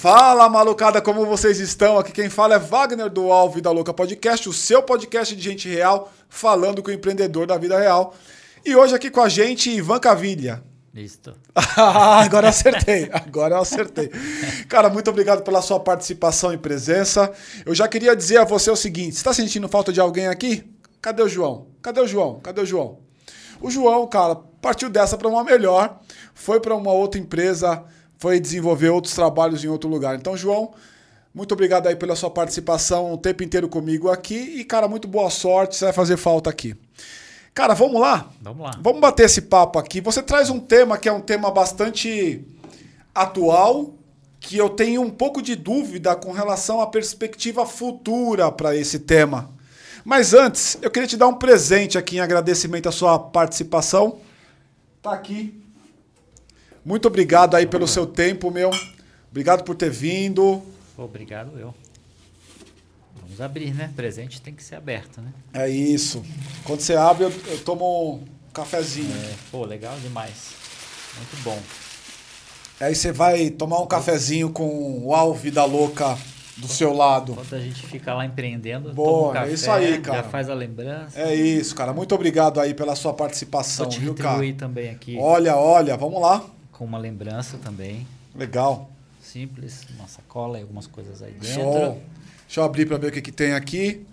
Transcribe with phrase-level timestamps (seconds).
[0.00, 1.98] Fala malucada, como vocês estão?
[1.98, 5.68] Aqui quem fala é Wagner do Al Vida Louca Podcast, o seu podcast de gente
[5.68, 8.14] real, falando com o empreendedor da vida real.
[8.64, 10.62] E hoje aqui com a gente, Ivan Cavilha.
[10.94, 11.34] Listo.
[11.76, 14.08] agora eu acertei, agora eu acertei.
[14.68, 17.32] Cara, muito obrigado pela sua participação e presença.
[17.66, 20.64] Eu já queria dizer a você o seguinte: está sentindo falta de alguém aqui?
[21.02, 21.66] Cadê o João?
[21.82, 22.38] Cadê o João?
[22.38, 23.00] Cadê o João?
[23.60, 25.98] O João, cara, partiu dessa para uma melhor,
[26.34, 27.82] foi para uma outra empresa,
[28.18, 30.16] foi desenvolver outros trabalhos em outro lugar.
[30.16, 30.72] Então, João,
[31.32, 35.30] muito obrigado aí pela sua participação o tempo inteiro comigo aqui e, cara, muito boa
[35.30, 36.76] sorte, você vai fazer falta aqui.
[37.54, 38.28] Cara, vamos lá?
[38.40, 38.78] Vamos lá.
[38.80, 40.00] Vamos bater esse papo aqui.
[40.00, 42.44] Você traz um tema que é um tema bastante
[43.14, 43.94] atual,
[44.40, 49.50] que eu tenho um pouco de dúvida com relação à perspectiva futura para esse tema.
[50.04, 54.20] Mas antes, eu queria te dar um presente aqui em agradecimento à sua participação.
[55.02, 55.60] Tá aqui.
[56.84, 58.70] Muito obrigado aí pelo seu tempo, meu.
[59.30, 60.62] Obrigado por ter vindo.
[60.96, 61.74] Obrigado eu.
[63.22, 63.92] Vamos abrir, né?
[63.94, 65.32] Presente tem que ser aberto, né?
[65.52, 66.24] É isso.
[66.64, 69.12] Quando você abre, eu, eu tomo um cafezinho.
[69.12, 70.54] É, pô, legal demais.
[71.16, 71.58] Muito bom.
[72.80, 76.16] Aí você vai tomar um cafezinho com o Al Vida Louca
[76.56, 77.32] do seu lado.
[77.32, 80.22] Enquanto a gente fica lá empreendendo, Boa, um café, é isso aí, cara.
[80.22, 81.20] já faz a lembrança.
[81.20, 81.92] É isso, cara.
[81.92, 84.40] Muito obrigado aí pela sua participação, Vou te viu, cara?
[84.54, 86.44] também aqui Olha, olha, vamos lá.
[86.78, 88.06] Com uma lembrança também.
[88.34, 88.88] Legal.
[89.20, 91.54] Simples, uma sacola e algumas coisas aí dentro.
[91.54, 92.02] Show.
[92.46, 94.06] Deixa eu abrir para ver o que, que tem aqui.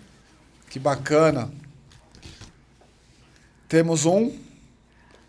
[0.68, 1.48] Que bacana.
[3.68, 4.36] Temos um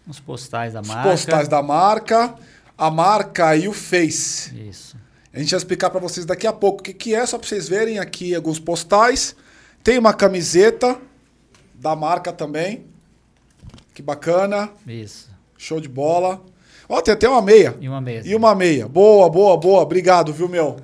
[0.07, 1.11] Uns postais da os marca.
[1.11, 2.35] postais da marca,
[2.75, 4.55] a marca e o Face.
[4.67, 4.97] Isso.
[5.31, 7.47] A gente vai explicar para vocês daqui a pouco o que, que é, só para
[7.47, 9.35] vocês verem aqui alguns postais.
[9.83, 10.99] Tem uma camiseta
[11.75, 12.87] da marca também.
[13.93, 14.71] Que bacana.
[14.87, 15.29] Isso.
[15.55, 16.43] Show de bola.
[16.89, 17.75] Ó, tem até uma meia.
[17.81, 18.27] E uma mesa.
[18.27, 18.87] E uma meia.
[18.87, 19.81] Boa, boa, boa.
[19.81, 20.77] Obrigado, viu, meu?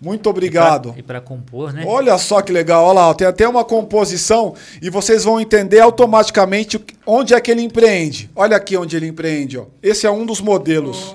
[0.00, 0.94] Muito obrigado.
[0.96, 1.84] E para compor, né?
[1.86, 6.82] Olha só que legal, olha lá, tem até uma composição e vocês vão entender automaticamente
[7.06, 8.30] onde é que ele empreende.
[8.34, 9.66] Olha aqui onde ele empreende, ó.
[9.82, 11.14] Esse é um dos modelos.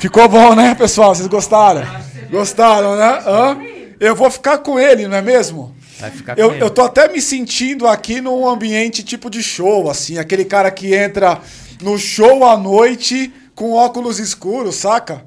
[0.00, 1.14] Ficou bom, né, pessoal?
[1.14, 1.82] Vocês gostaram?
[2.30, 3.22] Gostaram, né?
[3.26, 3.58] Hã?
[4.00, 5.74] Eu vou ficar com ele, não é mesmo?
[5.98, 6.64] Vai ficar Eu, com ele.
[6.64, 10.94] eu tô até me sentindo aqui num ambiente tipo de show, assim, aquele cara que
[10.94, 11.38] entra
[11.80, 15.24] no show à noite com óculos escuros, saca?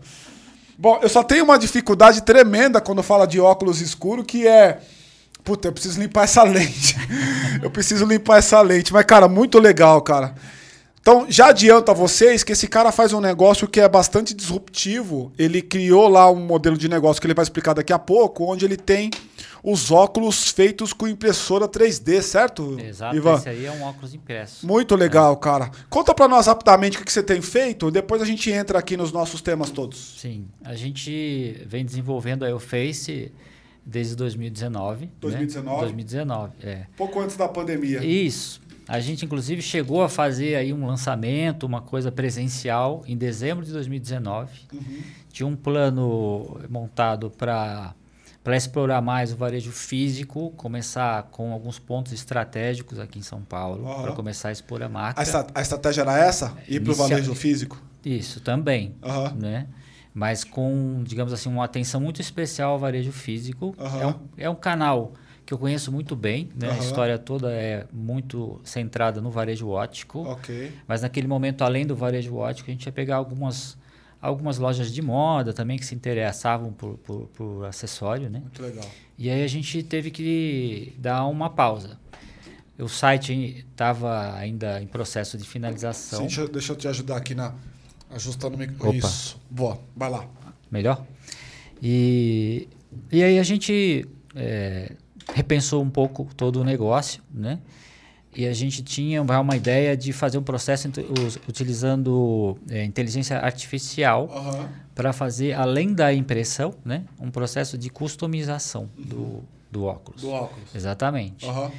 [0.77, 4.79] Bom, eu só tenho uma dificuldade tremenda quando fala de óculos escuros, que é.
[5.43, 6.95] Puta, eu preciso limpar essa lente.
[7.61, 8.91] eu preciso limpar essa lente.
[8.91, 10.33] Mas, cara, muito legal, cara.
[11.03, 15.33] Então, já adianto a vocês que esse cara faz um negócio que é bastante disruptivo.
[15.37, 18.63] Ele criou lá um modelo de negócio que ele vai explicar daqui a pouco, onde
[18.63, 19.11] ele tem
[19.61, 22.79] os óculos feitos com impressora 3D, certo?
[22.79, 23.35] Exato, Ivan?
[23.35, 24.65] esse aí é um óculos impresso.
[24.65, 25.71] Muito legal, cara.
[25.89, 29.11] Conta pra nós rapidamente o que você tem feito, depois a gente entra aqui nos
[29.11, 30.15] nossos temas todos.
[30.21, 33.29] Sim, a gente vem desenvolvendo aí o Face
[33.85, 35.05] desde 2019.
[35.05, 35.11] né?
[35.19, 35.81] 2019?
[35.81, 36.85] 2019, é.
[36.95, 38.03] Pouco antes da pandemia.
[38.03, 38.61] Isso.
[38.87, 43.71] A gente, inclusive, chegou a fazer aí um lançamento, uma coisa presencial, em dezembro de
[43.71, 44.51] 2019.
[45.31, 47.93] Tinha um plano montado para
[48.43, 53.87] para explorar mais o varejo físico, começar com alguns pontos estratégicos aqui em São Paulo,
[53.87, 54.01] Aham.
[54.01, 55.21] para começar a expor a marca.
[55.21, 56.53] A, estra- a estratégia era essa?
[56.67, 57.81] Ir pro Inicia- varejo físico?
[58.03, 58.95] Isso, também.
[59.01, 59.33] Aham.
[59.39, 59.67] Né?
[60.13, 63.73] Mas com, digamos assim, uma atenção muito especial ao varejo físico.
[63.79, 64.01] Aham.
[64.01, 65.13] É, um, é um canal
[65.45, 66.67] que eu conheço muito bem, né?
[66.69, 66.75] Aham.
[66.75, 70.19] A história toda é muito centrada no varejo óptico.
[70.23, 70.71] Ok.
[70.87, 73.77] Mas naquele momento, além do varejo óptico, a gente ia pegar algumas,
[74.21, 78.39] algumas lojas de moda também que se interessavam por, por, por acessório, né?
[78.39, 78.85] Muito legal.
[79.17, 81.99] E aí a gente teve que dar uma pausa.
[82.79, 86.19] O site estava ainda em processo de finalização.
[86.21, 87.53] Sim, deixa, eu- deixa eu te ajudar aqui na.
[88.09, 88.67] Ajustando o Opa.
[88.71, 88.97] microfone.
[88.99, 89.39] Isso.
[89.49, 90.25] Boa, vai lá.
[90.71, 91.05] melhor.
[91.81, 92.67] E,
[93.11, 94.91] e aí a gente é,
[95.33, 97.59] repensou um pouco todo o negócio, né?
[98.35, 100.89] E a gente tinha uma ideia de fazer um processo
[101.47, 104.69] utilizando é, inteligência artificial Aham.
[104.95, 107.03] para fazer, além da impressão, né?
[107.19, 110.21] Um processo de customização do, do óculos.
[110.21, 110.73] Do óculos.
[110.73, 111.45] Exatamente.
[111.45, 111.71] Aham.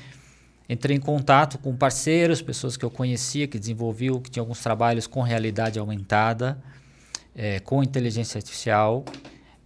[0.69, 5.06] Entrei em contato com parceiros, pessoas que eu conhecia, que desenvolviam, que tinham alguns trabalhos
[5.06, 6.56] com realidade aumentada,
[7.37, 9.05] eh, com inteligência artificial,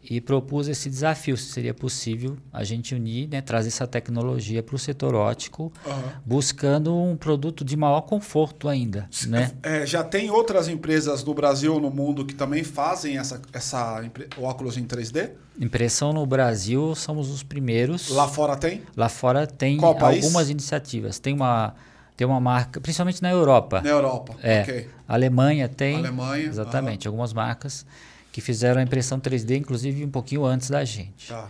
[0.09, 4.75] e propus esse desafio, se seria possível a gente unir, né, trazer essa tecnologia para
[4.75, 6.13] o setor óptico, Aham.
[6.25, 9.53] buscando um produto de maior conforto ainda, né?
[9.63, 14.03] É, já tem outras empresas no Brasil ou no mundo que também fazem essa, essa
[14.39, 15.31] óculos em 3D?
[15.61, 18.09] Impressão no Brasil, somos os primeiros.
[18.09, 18.83] Lá fora tem?
[18.97, 20.25] Lá fora tem Qual país?
[20.25, 21.19] algumas iniciativas.
[21.19, 21.75] Tem uma,
[22.17, 23.83] tem uma marca, principalmente na Europa.
[23.83, 24.37] Na Europa.
[24.43, 24.63] É.
[24.63, 24.89] Ok.
[25.07, 25.97] Alemanha tem.
[25.97, 27.85] Alemanha, Exatamente, algumas marcas
[28.39, 31.27] que fizeram a impressão 3D, inclusive um pouquinho antes da gente.
[31.27, 31.49] Tá.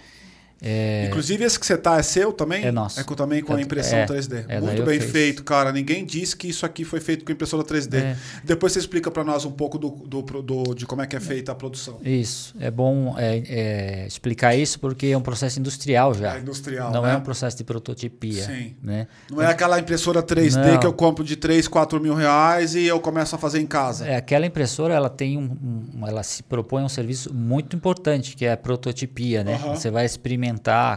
[0.61, 2.65] É, Inclusive, esse que você tá é seu também?
[2.65, 2.99] É nosso.
[2.99, 4.45] É com, também com a É- impressão é, 3D.
[4.49, 5.71] é, Muito bem feito, cara.
[5.73, 7.97] Ninguém disse que isso aqui foi feito com impressora 3D.
[7.99, 8.17] É.
[8.43, 11.21] Depois você explica para nós um pouco do, do, do- de como é que é
[11.21, 11.99] feita a produção.
[12.03, 16.37] Isso, é bom é, explicar isso porque é um processo industrial já.
[16.37, 17.13] É industrial, Não né?
[17.13, 18.43] é um processo de prototipia.
[18.45, 18.75] Sim.
[18.83, 19.07] Né?
[19.31, 20.81] Não é aquela impressora 3D Não.
[20.81, 24.07] que eu compro de 3, 4 mil reais e eu começo a fazer em casa.
[24.09, 25.57] É, aquela impressora ela tem um,
[26.01, 29.55] um- ela se propõe um serviço muito importante que é a prototipia, né?
[29.55, 29.77] Aham.
[29.77, 30.48] Você vai experimentar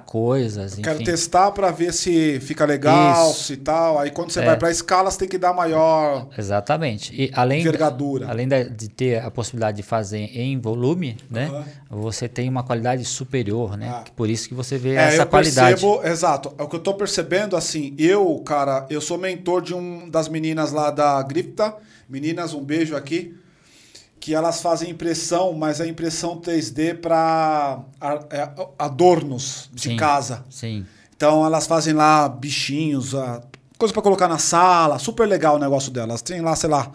[0.06, 1.04] coisas, Quero enfim.
[1.06, 3.44] testar para ver se fica legal, Isso.
[3.46, 4.00] se tal.
[4.00, 4.46] Aí quando você É.
[4.46, 7.14] vai para escala, você tem que dar maior Exatamente.
[7.20, 8.28] E além envergadura.
[8.30, 11.46] além da- de ter a possibilidade de fazer em volume, né?
[11.48, 11.66] Aham.
[12.02, 13.90] Você tem uma qualidade superior, né?
[13.90, 14.04] Ah.
[14.16, 15.82] Por isso que você vê É, essa eu qualidade.
[15.82, 16.54] percebo, exato.
[16.58, 20.28] É o que eu tô percebendo, assim, eu, cara, eu sou mentor de um das
[20.30, 21.76] meninas lá da Gripta.
[22.10, 23.36] Meninas, um beijo aqui.
[24.22, 27.80] Que elas fazem impressão, mas é impressão 3D para
[28.78, 29.98] adornos de Sim.
[29.98, 30.46] casa.
[30.50, 30.86] Sim.
[31.16, 33.12] Então elas fazem lá bichinhos,
[33.78, 34.98] coisa para colocar na sala.
[35.00, 36.22] Super legal o negócio delas.
[36.22, 36.92] Tem lá, sei lá,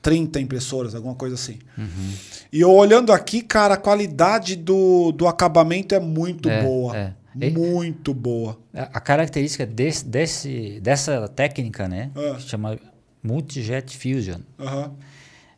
[0.00, 1.58] 30 impressoras, alguma coisa assim.
[1.76, 2.12] Uhum.
[2.52, 6.96] E eu olhando aqui, cara, a qualidade do, do acabamento é muito É, boa.
[6.96, 7.12] é.
[7.40, 8.58] E- Muito boa.
[8.74, 12.10] A característica desse, desse, dessa técnica, né?
[12.14, 12.34] Ah.
[12.36, 12.78] Que chama
[13.22, 14.40] Multijet Fusion.
[14.60, 14.92] Aham.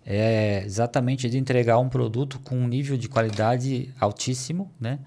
[0.06, 4.98] É exatamente de entregar um produto com um nível de qualidade altíssimo, né?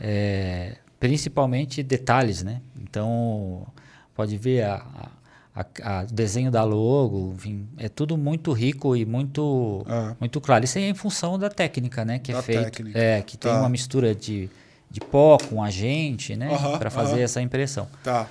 [0.00, 2.60] É, principalmente detalhes, né?
[2.80, 3.66] Então,
[4.14, 5.10] pode ver a,
[5.54, 10.14] a, a- o desenho da logo, enfim, é tudo muito rico e muito, Ah.
[10.20, 10.64] muito claro.
[10.64, 12.18] Isso aí é em função da técnica, né?
[12.18, 13.58] Que Da é feito, é que tem Tá.
[13.58, 14.48] uma mistura de,
[14.90, 16.54] de pó com agente, né?
[16.54, 17.22] Aham, Para fazer aham.
[17.22, 17.88] essa impressão.
[18.02, 18.28] Tá.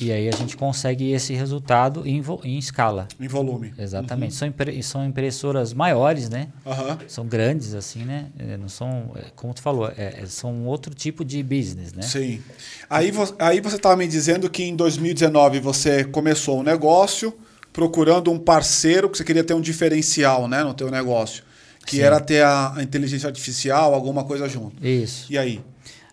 [0.00, 3.06] E, aí a gente consegue esse resultado em, em escala.
[3.20, 3.72] Em volume.
[3.78, 4.34] Exatamente.
[4.34, 6.48] São, impre- são impressoras maiores, né?
[6.66, 6.98] Aham.
[7.06, 8.26] São grandes, assim, né?
[8.38, 12.02] É, Não são, é, como tu falou, é, é- são outro tipo de business, né?
[12.02, 12.40] Sim.
[12.88, 17.32] Aí, vo aí você estava me dizendo que em 2019 você começou um negócio
[17.72, 21.44] procurando um parceiro que você queria ter um diferencial né, no teu negócio.
[21.86, 22.02] Que Sim.
[22.02, 24.84] era ter a inteligência artificial, alguma coisa junto.
[24.86, 25.26] Isso.
[25.32, 25.60] E aí?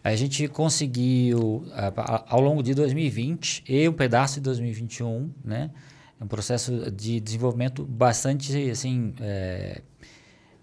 [0.03, 1.65] A gente conseguiu,
[2.27, 5.69] ao longo de 2020 e um pedaço de 2021, né?
[6.19, 9.81] É um processo de desenvolvimento bastante, assim, é,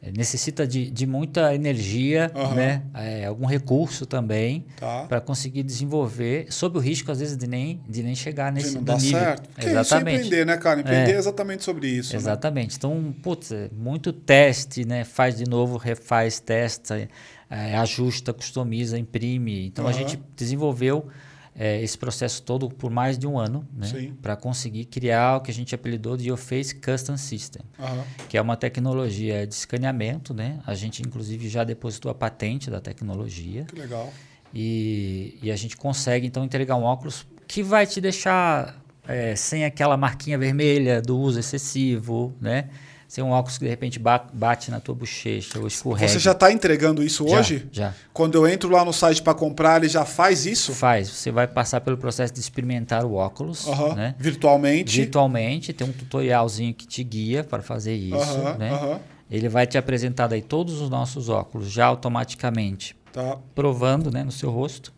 [0.03, 2.55] é, necessita de, de muita energia, Aham.
[2.55, 2.83] né?
[2.95, 5.05] É, algum recurso também Tá.
[5.09, 8.75] para conseguir desenvolver, sob o risco, às vezes, de nem, de nem chegar Se nesse
[8.75, 9.19] não dá nível.
[9.21, 9.49] certo.
[9.49, 10.17] Porque isso é Exatamente.
[10.27, 10.81] empreender, né, cara?
[10.81, 11.19] Empreender é, É.
[11.19, 12.13] exatamente sobre isso.
[12.15, 12.19] né?
[12.19, 12.77] Exatamente.
[12.77, 15.05] Então, putz, é muito teste, né?
[15.05, 17.09] Faz de novo, refaz, testa,
[17.51, 19.67] é, ajusta, customiza, imprime.
[19.67, 19.99] Então, a Aham.
[19.99, 21.09] gente desenvolveu
[21.57, 24.13] é, esse processo todo por mais de um ano, né?
[24.21, 28.05] Para conseguir criar o que a gente apelidou de Yoface Custom System, Aham.
[28.29, 30.61] que é uma tecnologia de escaneamento, né?
[30.67, 33.65] A gente, inclusive, já depositou a patente da tecnologia.
[33.65, 34.13] Que legal.
[34.53, 39.65] E, e a gente consegue então entregar um óculos que vai te deixar é, sem
[39.65, 42.69] aquela marquinha vermelha do uso excessivo, né?
[43.07, 46.09] Sem um óculos que de repente ba- bate na tua bochecha ou escorrega.
[46.13, 47.69] Você já está entregando isso Já, hoje?
[47.71, 47.95] Já.
[48.13, 50.73] Quando eu entro lá no site para comprar, ele já faz isso?
[50.75, 51.09] Faz.
[51.09, 53.95] Você vai passar pelo processo de experimentar o óculos, Aham.
[53.95, 54.15] né?
[54.19, 55.01] Virtualmente.
[55.01, 59.01] Virtualmente, tem um tutorialzinho que te guia para fazer isso, Aham, né?
[59.31, 64.33] Ele vai te apresentar daí todos os nossos óculos já automaticamente Tá, provando, né, no
[64.33, 64.93] seu rosto.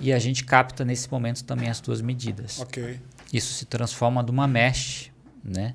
[0.00, 2.58] E a gente capta nesse momento também as tuas medidas.
[2.60, 2.98] ok.
[3.32, 5.10] Isso se transforma numa mesh,
[5.44, 5.74] né?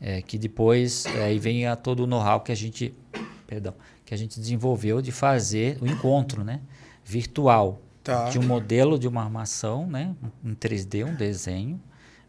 [0.00, 2.94] É, que depois é, aí vem a todo o know-how que a gente,
[3.46, 3.74] perdão,
[4.04, 6.60] que a gente desenvolveu de fazer o encontro, né?
[7.04, 8.28] Virtual Tá.
[8.28, 10.14] de um modelo de uma armação, né?
[10.44, 11.80] Um 3D, um desenho,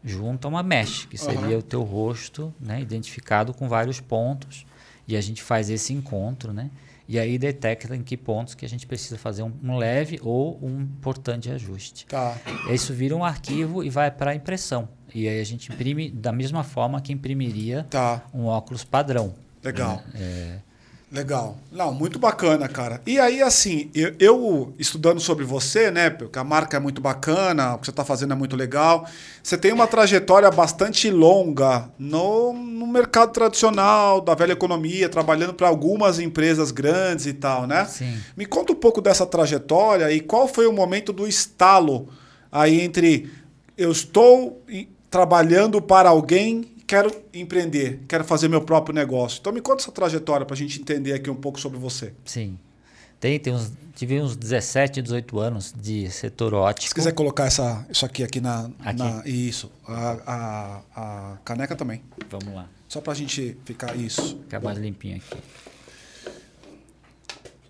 [0.02, 1.58] junto a uma mesh, que seria Aham.
[1.58, 2.80] o teu rosto, né?
[2.80, 4.66] Identificado com vários pontos
[5.06, 6.68] e a gente faz esse encontro, né?
[7.08, 10.58] E aí detecta em que pontos que a gente precisa fazer um, um leve ou
[10.62, 12.04] um importante ajuste.
[12.06, 12.36] Tá.
[12.70, 14.88] Isso vira um arquivo e vai para impressão.
[15.14, 18.26] E aí a gente imprime da mesma forma que imprimiria Tá.
[18.34, 19.32] um óculos padrão.
[19.64, 20.02] Legal.
[20.14, 20.58] É,
[21.10, 21.56] Legal.
[21.72, 23.00] Não, muito bacana, cara.
[23.06, 27.74] E aí, assim, eu, eu estudando sobre você, né, porque a marca é muito bacana,
[27.74, 29.06] o que você está fazendo é muito legal.
[29.42, 35.68] Você tem uma trajetória bastante longa no, no mercado tradicional, da velha economia, trabalhando para
[35.68, 37.86] algumas empresas grandes e tal, né?
[37.86, 38.18] Sim.
[38.36, 42.08] Me conta um pouco dessa trajetória e qual foi o momento do estalo
[42.52, 43.30] aí entre
[43.78, 44.62] eu estou
[45.08, 49.38] trabalhando para alguém, quero empreender, quero fazer meu próprio negócio.
[49.40, 52.12] Então me conta essa trajetória para a gente entender aqui um pouco sobre você.
[52.24, 52.58] Sim.
[53.20, 56.88] Tem, tem uns, tive uns 17, 18 anos de setor ótico.
[56.88, 58.98] Se quiser colocar essa, isso aqui aqui na, Aqui?
[58.98, 60.16] na- isso, a,
[60.94, 64.38] a, a caneca também, Vamos lá, só para a gente ficar isso.
[64.42, 65.36] ficar mais limpinho aqui.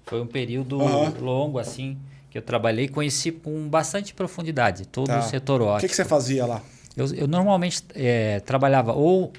[0.06, 0.76] Foi um período
[1.20, 1.98] longo, assim,
[2.30, 5.18] que eu trabalhei e conheci com bastante profundidade todo Tá.
[5.20, 5.80] o setor O ótico.
[5.80, 6.62] que, que você fazia lá?
[6.98, 9.32] Eu, eu normalmente eh, trabalhava ou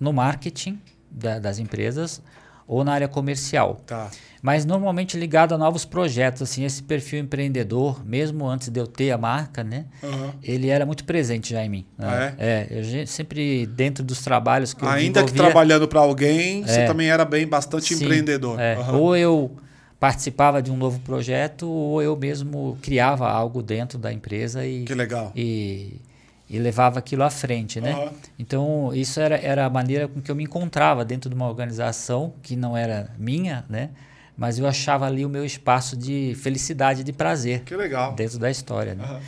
[0.00, 0.80] no marketing
[1.10, 2.22] da- das empresas
[2.66, 4.10] ou na área comercial, Tá.
[4.40, 9.10] mas normalmente ligado a novos projetos, assim, esse perfil empreendedor, mesmo antes de eu ter
[9.10, 9.84] a marca, né?
[10.02, 10.32] Aham.
[10.42, 11.86] Ele era muito presente já em mim.
[11.98, 12.34] né?
[12.38, 12.66] Ah, é?
[12.70, 16.86] eu ge- sempre dentro dos trabalhos que eu Ainda que trabalhando para alguém, você É.
[16.86, 18.58] também era bem bastante Sim, empreendedor.
[18.58, 18.76] é.
[18.76, 18.96] Aham.
[18.96, 19.54] Ou eu
[20.00, 24.94] participava de um novo projeto, ou eu mesmo criava algo dentro da empresa e, Que
[24.94, 25.32] legal.
[25.36, 26.00] e,
[26.48, 27.92] e levava aquilo à frente, né?
[27.92, 28.12] Aham.
[28.38, 32.34] Então, isso era, era a maneira com que eu me encontrava dentro de uma organização
[32.42, 33.90] que não era minha, né?
[34.36, 38.14] Mas eu achava ali o meu espaço de felicidade, de prazer Que legal.
[38.14, 39.04] dentro da história, né?
[39.04, 39.20] Aham.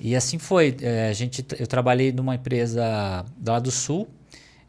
[0.00, 0.76] E assim foi.
[0.80, 4.08] É, a gente, eu trabalhei numa empresa lá do Sul,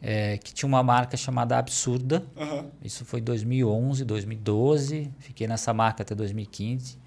[0.02, 2.24] é, que tinha uma marca chamada Absurda.
[2.36, 2.66] Aham.
[2.82, 5.08] Isso foi 2011, 2012.
[5.20, 6.98] Fiquei nessa marca até 2015.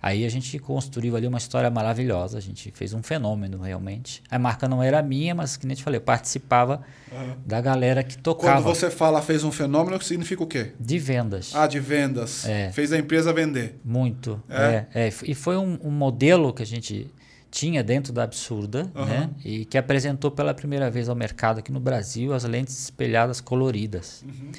[0.00, 2.38] Aí a gente construiu ali uma história maravilhosa.
[2.38, 4.22] A gente fez um fenômeno realmente.
[4.30, 7.36] A marca não era minha, mas que nem te falei, eu participava Aham.
[7.44, 10.72] da galera que Quando tocava você fala fez um fenômeno, significa o quê?
[10.78, 11.54] de vendas.
[11.54, 12.46] Ah, de vendas.
[12.46, 12.70] É.
[12.72, 13.80] Fez a empresa vender.
[13.84, 14.42] Muito.
[14.48, 14.86] É?
[14.94, 15.12] É, é.
[15.24, 17.10] E foi um, um modelo que a gente
[17.50, 19.06] tinha dentro da Absurda, Aham.
[19.06, 19.30] né?
[19.44, 24.24] E que apresentou pela primeira vez ao mercado aqui no Brasil as lentes espelhadas coloridas.
[24.26, 24.50] Uhum.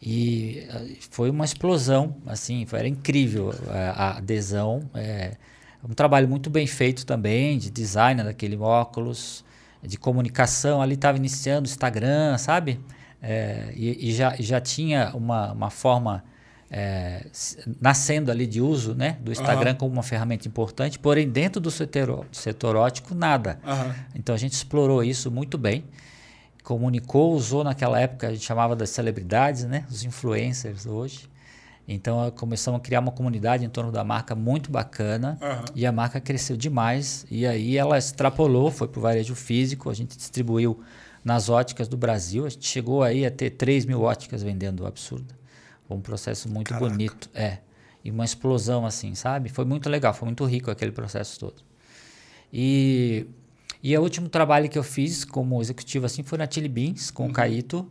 [0.00, 4.88] E ah, foi uma explosão, assim, foi- era incrível a, a adesão.
[4.94, 5.32] É,
[5.88, 9.44] um trabalho muito bem feito também, de design daquele óculos,
[9.82, 10.80] de comunicação.
[10.82, 12.80] Ali estava iniciando o Instagram, sabe?
[13.20, 16.22] É, e, e já, já tinha uma, uma forma
[16.70, 17.26] é,
[17.80, 19.78] nascendo ali de uso né, do Instagram Aham.
[19.78, 23.58] como uma ferramenta importante, porém dentro do setor, setor ótico, nada.
[23.64, 23.94] Aham.
[24.14, 25.84] Então a gente explorou isso muito bem,
[26.68, 29.86] comunicou, usou naquela época, a gente chamava das celebridades, né?
[29.90, 31.26] Os influencers hoje.
[31.88, 35.64] Então eh, começamos a criar uma comunidade em torno da marca muito bacana Aham.
[35.74, 37.24] e a marca cresceu demais.
[37.30, 40.78] E aí ela extrapolou, foi para o varejo físico, a gente distribuiu
[41.24, 44.86] nas óticas do Brasil, a gente chegou aí a ter 3 mil óticas vendendo o
[44.86, 45.34] absurdo.
[45.86, 46.86] Foi um processo muito Caraca.
[46.86, 47.60] bonito, é.
[48.04, 49.48] E uma explosão assim, sabe?
[49.48, 51.62] Foi muito legal, foi muito rico aquele processo todo.
[52.52, 53.26] E,
[53.82, 57.26] e o último trabalho que eu fiz como executivo assim foi na Chili Beans, com
[57.26, 57.90] o Caíto,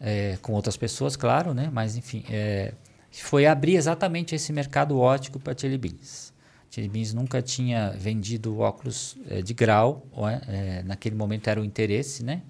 [0.00, 1.70] é, com outras pessoas, claro, né?
[1.72, 2.74] Mas enfim, é,
[3.10, 6.32] foi abrir exatamente esse mercado ótico para a Chili Beans.
[6.70, 11.64] Chili Beans nunca tinha vendido óculos é, de grau, ó, é, naquele momento era o
[11.64, 12.42] interesse, né?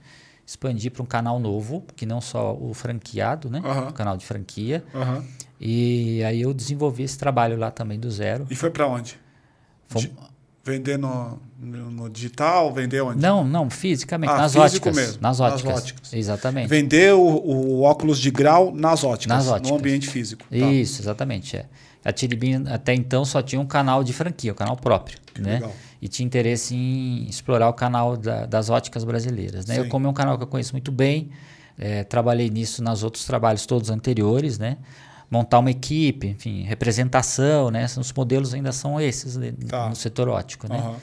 [0.45, 3.61] Expandir para um canal novo, que não só o franqueado, né?
[3.65, 3.89] Aham.
[3.89, 4.85] O canal de franquia.
[4.95, 5.25] Aham.
[5.61, 8.47] E aí eu desenvolvi esse trabalho lá também do zero.
[8.51, 9.19] E foi para onde?
[9.89, 10.11] Fomos-
[10.65, 10.99] Vender
[11.59, 12.73] no, digital?
[12.73, 13.21] Vender onde?
[13.21, 14.95] Não, não, fisicamente, Ah, nas óticas.
[14.95, 15.79] mesmo, Nas nas óticas.
[15.79, 16.13] óticas.
[16.13, 16.69] Exatamente.
[16.69, 19.71] Vender o, o óculos de grau nas óticas, Nas óticas.
[19.71, 20.45] no ambiente físico.
[20.49, 20.57] Tá.
[20.57, 21.57] Isso, exatamente.
[21.57, 21.67] É.
[22.05, 25.19] A Tiribin até então só tinha um canal de franquia, um canal próprio.
[25.39, 25.55] né?
[25.55, 25.73] legal.
[26.01, 29.67] E tinha interesse em explorar o canal da- das óticas brasileiras.
[29.67, 29.79] Né?
[29.79, 31.31] Eu, como é um canal que eu conheço muito bem,
[31.79, 34.77] eh, trabalhei nisso nos outros trabalhos todos anteriores, né?
[35.31, 37.85] Montar uma equipe, enfim, representação, né?
[37.99, 39.89] Os modelos ainda são esses né, Tá.
[39.89, 40.95] no setor ótico, né?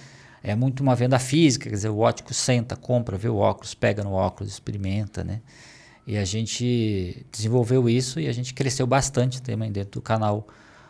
[0.44, 4.04] É muito uma venda física, quer dizer, o ótico senta, compra, vê o óculos, pega
[4.04, 5.40] no óculos, experimenta, né?
[6.06, 10.46] E a gente desenvolveu isso e a gente cresceu bastante também dentro do canal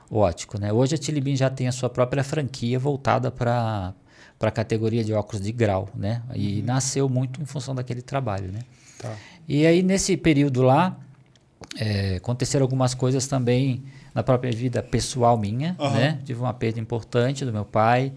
[0.09, 0.73] ótico, né?
[0.73, 3.93] Hoje a Tilibin já tem a sua própria franquia voltada para
[4.39, 6.21] para a categoria de óculos de grau, né?
[6.33, 8.59] E nasceu muito em função daquele trabalho, né?
[8.99, 9.15] Tá.
[9.47, 10.97] E aí, nesse período lá,
[11.77, 13.83] é, aconteceram algumas coisas também
[14.13, 15.93] na própria vida pessoal minha, Aham.
[15.93, 16.19] né?
[16.25, 18.11] Tive uma perda importante do meu pai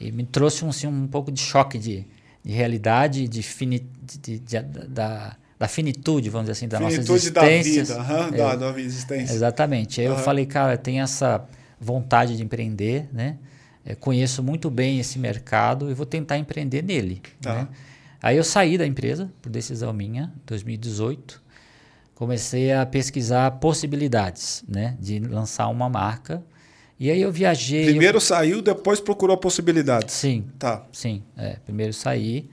[0.00, 2.06] e me trouxe um, assim, um pouco de choque de,
[2.42, 3.86] de realidade, de, fini,
[4.22, 7.84] de, de- da, da finitude, vamos dizer assim, da Finitude nossa da existência.
[7.96, 9.34] vida, aham, É, da, da existência.
[9.34, 10.00] Exatamente.
[10.00, 10.22] Aí eu Aham.
[10.22, 11.44] falei, cara, tem essa
[11.78, 13.36] vontade de empreender, né?
[13.84, 17.20] É, conheço muito bem esse mercado e vou tentar empreender nele.
[17.40, 17.54] Tá.
[17.54, 17.68] né?
[18.22, 21.40] Aí eu saí da empresa, por decisão minha, 2018.
[22.14, 24.96] Comecei a pesquisar possibilidades, né?
[25.00, 26.42] De lançar uma marca.
[27.00, 27.80] E aí eu viajei...
[27.84, 30.14] eu- Primeiro saiu, depois procurou possibilidades.
[30.14, 30.82] Sim, Tá.
[30.92, 31.22] sim.
[31.36, 32.48] É, primeiro saí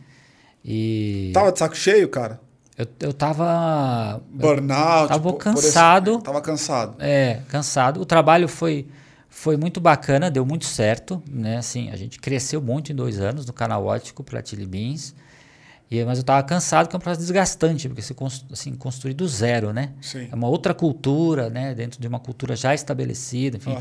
[0.63, 1.31] e...
[1.33, 2.39] Tava de saco cheio, cara?
[2.77, 4.21] Eu, eu tava...
[4.29, 5.09] Burnout.
[5.09, 6.21] Tava por- por esse- cansado.
[6.21, 6.95] Tava cansado.
[6.99, 7.99] É, cansado.
[7.99, 8.87] O trabalho foi,
[9.29, 11.57] foi muito bacana, deu muito certo, né?
[11.57, 15.13] Assim, a gente cresceu muito em dois anos no canal ótico para Chili Beans.
[15.89, 19.13] E, mas eu estava cansado, que é um processo desgastante, porque você cons- assim, construir
[19.13, 19.93] do zero, né?
[20.01, 20.27] Sim.
[20.29, 21.73] É uma outra cultura, né?
[21.73, 23.71] Dentro de uma cultura já estabelecida, enfim.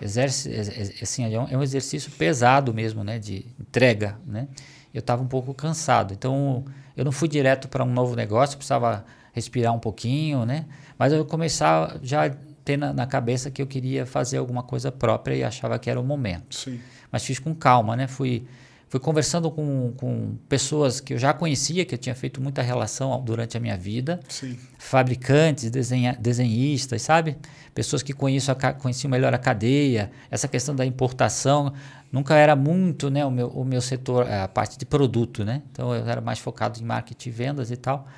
[0.00, 3.18] Exerce, ex- ex- assim, é um, é um exercício pesado mesmo, né?
[3.18, 4.48] De entrega, né?
[4.92, 6.14] Eu estava um pouco cansado.
[6.14, 6.64] Então,
[6.96, 10.64] eu não fui direto para um novo negócio, precisava respirar um pouquinho, né?
[10.98, 12.30] Mas eu começava já a
[12.64, 16.00] ter na, na, cabeça que eu queria fazer alguma coisa própria e achava que era
[16.00, 16.54] o momento.
[16.54, 16.80] Sim.
[17.10, 18.06] Mas fiz com calma, né?
[18.06, 18.46] Fui,
[18.90, 23.22] fui conversando com, com pessoas que eu já conhecia, que eu tinha feito muita relação
[23.22, 24.18] durante a minha vida.
[24.28, 24.58] Sim.
[24.80, 27.38] Fabricantes, desenha, desenhistas, sabe?
[27.72, 31.72] Pessoas que conheço a, conheciam melhor a cadeia, essa questão da importação
[32.10, 35.62] nunca era muito né, o, meu, o meu setor, a parte de produto, né?
[35.70, 38.08] Então eu era mais focado em marketing e vendas e tal.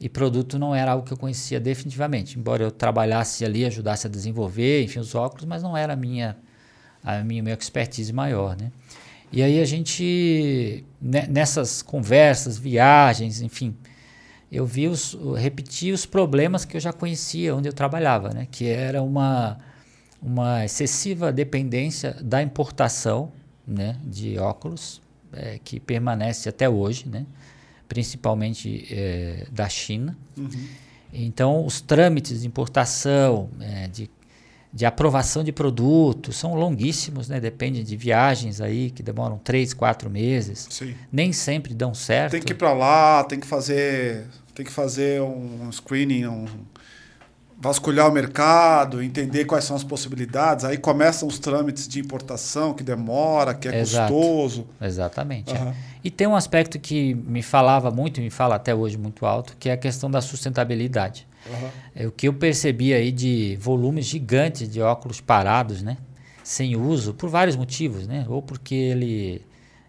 [0.00, 4.10] E produto não era algo que eu conhecia definitivamente, embora eu trabalhasse ali, ajudasse a
[4.10, 6.36] desenvolver, enfim, os óculos, mas não era a minha,
[7.04, 8.72] a minha, minha expertise maior, né?
[9.30, 13.76] E aí a gente, né, nessas conversas, viagens, enfim,
[14.50, 18.48] eu vi os, eu repeti os problemas que eu já conhecia onde eu trabalhava, né?
[18.50, 19.58] Que era uma,
[20.22, 23.30] uma excessiva dependência da importação,
[23.66, 27.26] né, de óculos, é, que permanece até hoje, né?
[27.88, 30.16] principalmente é, da China.
[30.36, 30.66] Uhum.
[31.12, 34.10] Então, os trâmites de importação, é, de,
[34.78, 37.40] de aprovação de produtos são longuíssimos, né?
[37.40, 40.68] Depende de viagens aí que demoram três, quatro meses.
[40.70, 40.94] Sim.
[41.10, 42.30] Nem sempre dão certo.
[42.30, 46.46] Tem que ir para lá, tem que fazer, tem que fazer um screening, um
[47.60, 50.64] vasculhar o mercado, entender quais são as possibilidades.
[50.64, 54.12] Aí começam os trâmites de importação que demora, que é Exato.
[54.12, 54.68] custoso.
[54.80, 55.52] Exatamente.
[55.54, 55.70] Uhum.
[55.70, 55.74] É.
[56.04, 59.56] E tem um aspecto que me falava muito, e me fala até hoje muito alto,
[59.58, 61.26] que é a questão da sustentabilidade.
[61.46, 61.68] Uhum.
[61.94, 65.96] É o que eu percebi aí de volumes gigantes de óculos parados, né?
[66.42, 68.24] Sem uso, por vários motivos, né?
[68.28, 69.42] Ou porque ele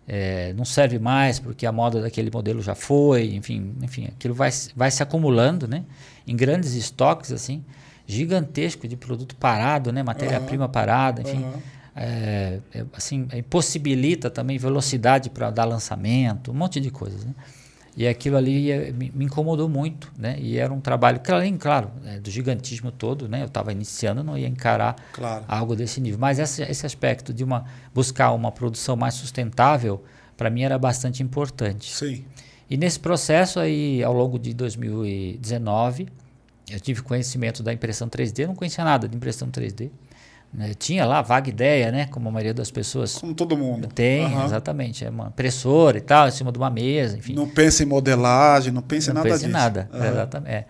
[0.08, 4.50] é, não serve mais, porque a moda daquele modelo já foi, enfim, enfim, aquilo vai,
[4.76, 5.84] vai se acumulando, né?
[6.30, 7.66] em grandes estoques, assim,
[8.06, 10.04] gigantesco de produto parado, né?
[10.04, 10.72] Matéria-prima uhum.
[10.72, 11.44] parada, enfim.
[11.44, 11.62] Uhum.
[11.96, 12.60] É,
[12.94, 17.34] assim, impossibilita também velocidade para dar lançamento, um monte de coisas, né?
[17.96, 20.38] E aquilo ali é, me, me, incomodou muito, né?
[20.40, 23.42] E era um trabalho, além, claro, é, do gigantismo todo, né?
[23.42, 25.44] Eu estava iniciando, não ia encarar claro.
[25.48, 26.20] algo desse nível.
[26.20, 30.04] Mas esse, esse aspecto de uma buscar uma produção mais sustentável,
[30.38, 31.94] para mim era bastante importante.
[31.94, 32.24] Sim.
[32.70, 36.08] E nesse processo aí, ao longo de 2019,
[36.70, 39.90] eu tive conhecimento da impressão 3D, não conhecia nada de impressão 3D.
[40.54, 40.74] Né?
[40.74, 42.08] Tinha lá vaga ideia, né?
[42.08, 43.18] Como a maioria das pessoas.
[43.18, 43.88] Como todo mundo.
[43.88, 44.46] Tem, uhum.
[44.46, 45.06] exatamente.
[45.06, 47.34] É uma impressora e tal, em cima de uma mesa, enfim.
[47.34, 49.50] Não pensa em modelagem, não pensa em nada pensa disso.
[49.50, 50.06] Em nada, uhum.
[50.06, 50.52] exatamente.
[50.52, 50.66] É.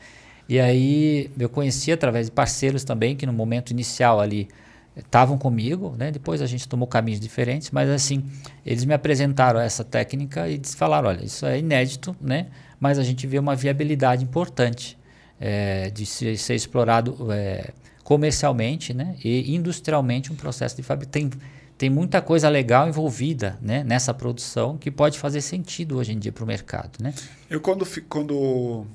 [0.50, 4.50] E aí eu conheci através de parceiros também, que no momento inicial ali
[4.98, 6.12] estavam comigo, né?
[6.12, 8.24] Depois a gente tomou caminhos diferentes, mas assim,
[8.66, 12.48] eles me apresentaram essa técnica e falaram, olha, isso é inédito, né?
[12.80, 14.98] Mas a gente vê uma viabilidade importante
[15.40, 17.70] é, de ser, ser explorado é,
[18.10, 19.16] comercialmente, né?
[19.24, 21.30] E industrialmente um processo de fabricação.
[21.30, 21.42] Tem,
[21.78, 26.32] tem muita coisa legal envolvida né, nessa produção que pode fazer sentido hoje em dia
[26.32, 27.14] para o mercado, né?
[27.48, 28.88] Eu quando, quando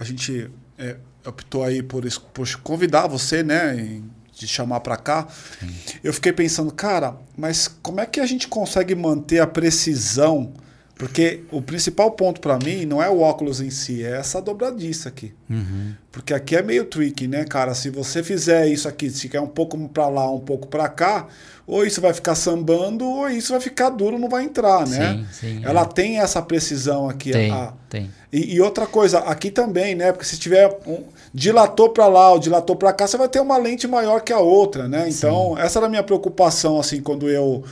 [0.00, 0.96] a gente é,
[1.26, 3.78] optou aí por, por convidar você, né?
[3.78, 5.28] Em, de chamar para cá,
[5.60, 5.68] Sim.
[6.02, 10.54] eu fiquei pensando, cara, mas como é que a gente consegue manter a precisão?
[10.96, 15.08] Porque o principal ponto para mim não é o óculos em si, é essa dobradiça
[15.08, 15.32] aqui.
[15.50, 15.92] Uhum.
[16.12, 17.74] Porque aqui é meio tricky, né, cara?
[17.74, 21.26] Se você fizer isso aqui, se quer um pouco para lá, um pouco para cá,
[21.66, 25.26] ou isso vai ficar sambando, ou isso vai ficar duro, não vai entrar, né?
[25.32, 25.84] Sim, sim, Ela é.
[25.84, 27.32] tem essa precisão aqui.
[27.32, 28.10] Tem, a, tem.
[28.32, 30.12] E, e, outra coisa, aqui também, né?
[30.12, 31.02] Porque se tiver um,
[31.32, 34.38] dilatou para lá ou dilatou para cá, você vai ter uma lente maior que a
[34.38, 35.08] outra, né?
[35.08, 35.62] Então, Sim.
[35.62, 37.64] essa era a minha preocupação, assim, quando eu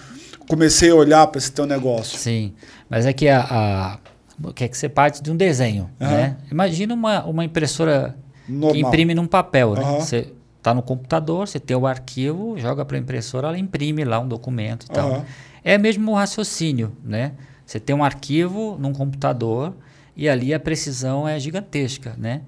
[0.52, 2.18] comecei a olhar para esse teu negócio.
[2.18, 2.52] Sim,
[2.90, 3.98] mas é que a, a
[4.54, 6.08] que é que você parte de um desenho, uhum.
[6.08, 6.36] né?
[6.50, 8.14] Imagina uma, uma impressora
[8.46, 8.72] Normal.
[8.72, 9.82] que imprime num papel, né?
[9.82, 10.00] Uhum.
[10.00, 14.18] Você está no computador, você tem o arquivo, joga para a impressora, ela imprime lá
[14.18, 15.24] um documento e tal.
[15.64, 17.32] É mesmo o raciocínio, né?
[17.64, 19.74] Você tem um arquivo num computador
[20.14, 22.42] e ali a precisão é gigantesca, né?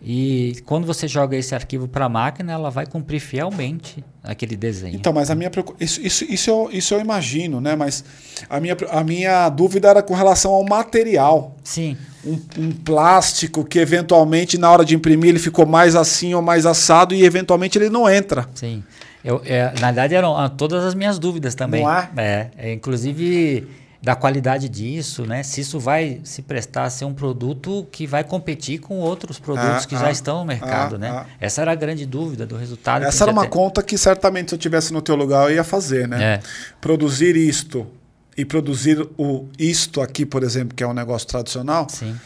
[0.00, 4.94] E quando você joga esse arquivo para a máquina, ela vai cumprir fielmente aquele desenho.
[4.94, 7.74] Então, mas a minha isso, isso, isso, eu, isso eu imagino, né?
[7.74, 8.04] Mas
[8.48, 11.56] a minha, a minha dúvida era com relação ao material.
[11.64, 11.96] Sim.
[12.24, 16.66] Um, um, plástico que eventualmente na hora de imprimir ele ficou mais assim ou mais
[16.66, 18.48] assado e eventualmente ele não entra.
[18.54, 18.84] Sim.
[19.24, 21.82] Eu, é, na verdade eram ah, todas as minhas dúvidas também.
[21.82, 22.08] Não é?
[22.16, 23.66] É, é inclusive
[24.08, 25.42] da qualidade disso, né?
[25.42, 29.84] Se isso vai se prestar a ser um produto que vai competir com outros produtos
[29.84, 31.10] ah, que ah, já estão no mercado, ah, né?
[31.10, 31.26] Ah.
[31.38, 33.04] Essa era a grande dúvida do resultado.
[33.04, 36.08] Essa era uma conta que certamente se eu tivesse no teu lugar eu ia fazer,
[36.08, 36.22] né?
[36.22, 36.40] É.
[36.80, 37.86] Produzir isto
[38.34, 42.18] e produzir o isto aqui, por exemplo, que é um negócio tradicional, Sim.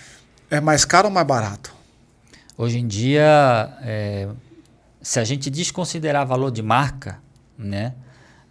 [0.49, 1.75] é mais caro ou mais barato?
[2.57, 4.29] Hoje em dia, é,
[5.01, 7.19] se a gente desconsiderar valor de marca,
[7.59, 7.93] né?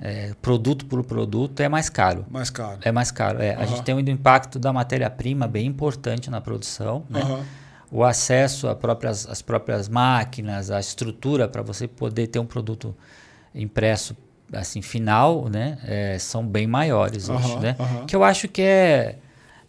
[0.01, 2.25] É, produto por produto é mais caro.
[2.29, 2.79] Mais caro.
[2.81, 3.41] É mais caro.
[3.41, 3.55] É.
[3.55, 3.61] Uhum.
[3.61, 7.03] A gente tem um impacto da matéria-prima bem importante na produção.
[7.07, 7.21] Né?
[7.21, 7.43] Uhum.
[7.91, 12.95] o acesso às próprias, às próprias máquinas, a estrutura para você poder ter um produto
[13.53, 14.15] impresso
[14.53, 17.75] assim final, né, é, são bem maiores Aham, hoje, né?
[18.05, 19.15] Que eu acho que é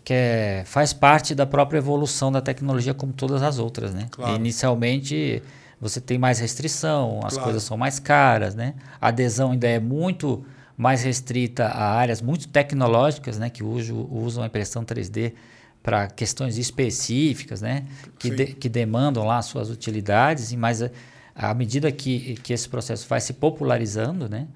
[0.05, 4.09] que é, faz parte da própria evolução da tecnologia como todas as outras, né?
[4.11, 4.35] Claro.
[4.35, 5.41] Inicialmente
[5.83, 7.45] você tem mais restrição, as Claro.
[7.45, 8.75] coisas são mais caras, né?
[9.01, 10.45] A adesão ainda é muito
[10.79, 13.51] mais restrita a áreas muito tecnológicas, né?
[13.51, 15.35] Que uso- usam a impressão 3D
[15.83, 17.83] para questões específicas, né?
[18.19, 20.91] Que, de- que demandam lá suas utilidades, e mas a-
[21.35, 24.47] à medida que, que esse processo vai se popularizando, né?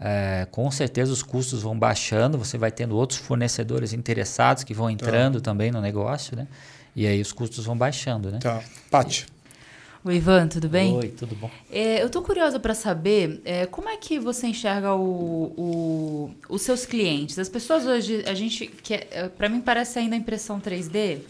[0.00, 4.90] é, com certeza os custos vão baixando, você vai tendo outros fornecedores interessados que vão
[4.90, 6.48] entrando também no negócio, né?
[6.96, 8.38] E aí os custos vão baixando, né?
[8.40, 8.60] Tá.
[8.90, 9.24] Paty.
[10.04, 10.94] Oi, Ivan, tudo bem?
[10.94, 11.50] Oi, tudo bom?
[11.72, 16.60] É, eu tô curiosa para saber é, como é que você enxerga o, o- os
[16.60, 17.38] seus clientes.
[17.38, 18.98] As pessoas hoje, a gente, que
[19.38, 21.20] para mim parece ainda impressão 3D,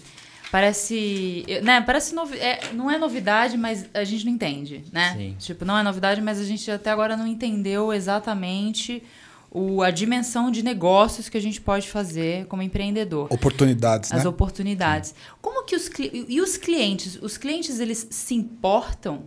[0.50, 1.80] parece, né?
[1.82, 5.14] Parece novi é, não é novidade, mas a gente não entende, né?
[5.16, 5.36] Sim.
[5.38, 9.04] Tipo, não é novidade, mas a gente até agora não entendeu exatamente
[9.54, 14.28] o, a dimensão de negócios que a gente pode fazer como empreendedor Oportunidades, as né?
[14.28, 15.14] oportunidades.
[15.40, 15.88] Como que os
[16.28, 19.22] e os clientes, os clientes eles se importam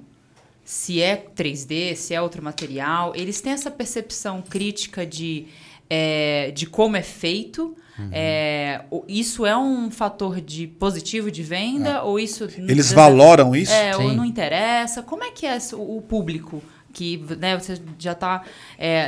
[0.65, 5.47] se é 3D, se é outro material, eles têm essa percepção crítica de
[5.89, 7.73] é, de como é feito.
[7.97, 8.09] Uhum.
[8.11, 12.69] É, isso é um fator de positivo de venda ou isso É.
[12.69, 13.71] Eles valoram isso?
[13.71, 14.15] é, ou Sim.
[14.15, 15.01] não interessa?
[15.01, 16.61] Como é que é o público?
[16.97, 18.41] Que né, você já está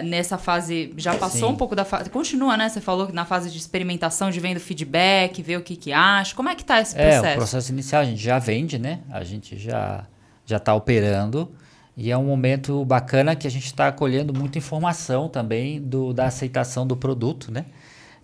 [0.04, 1.54] nessa fase, já passou Sim.
[1.54, 2.10] um pouco da fase.
[2.10, 2.70] Continua, né?
[2.70, 6.36] Você falou que na fase de experimentação, de vendo feedback, ver o que, que acha.
[6.36, 7.34] Como é que tá esse É, processo?
[7.34, 9.00] o processo inicial a gente já vende, né?
[9.10, 10.06] A gente já
[10.46, 11.52] já está operando
[11.98, 16.26] e é um momento bacana que a gente está colhendo muita informação também do, da
[16.26, 17.66] aceitação do produto, né?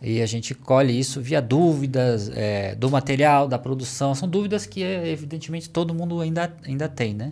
[0.01, 4.13] E a gente colhe isso via dúvidas é, do material, da produção.
[4.13, 7.31] São dúvidas que, é, evidentemente, todo mundo ainda, ainda tem, né?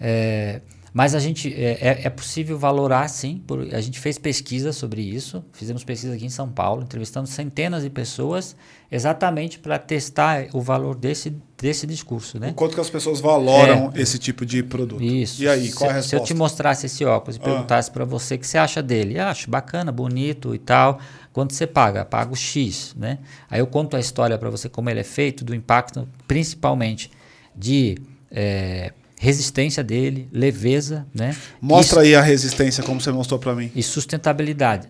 [0.00, 0.60] É,
[0.92, 3.42] mas a gente é, é- é possível valorar, sim.
[3.46, 5.44] por- a gente fez pesquisa sobre isso.
[5.52, 8.56] Fizemos pesquisa aqui em São Paulo, entrevistando centenas de pessoas,
[8.90, 12.48] exatamente para testar o valor desse, desse discurso, né?
[12.50, 15.02] O quanto que as pessoas valoram esse tipo de produto.
[15.02, 15.42] Isso.
[15.42, 16.34] E aí, qual se, é a se eu resposta?
[16.34, 17.42] te mostrasse esse óculos e Ah.
[17.44, 20.98] perguntasse para você o que você acha dele, "Ah, acho bacana, bonito e tal.
[21.32, 22.04] Quanto você paga?
[22.04, 23.18] Pago X, né?
[23.48, 27.10] Aí eu conto a história para você como ele é feito, do impacto, principalmente
[27.54, 27.96] de
[28.32, 31.36] eh, resistência dele, leveza, né?
[31.60, 33.70] Mostra aí a resistência, como você mostrou para mim.
[33.76, 34.88] e sustentabilidade.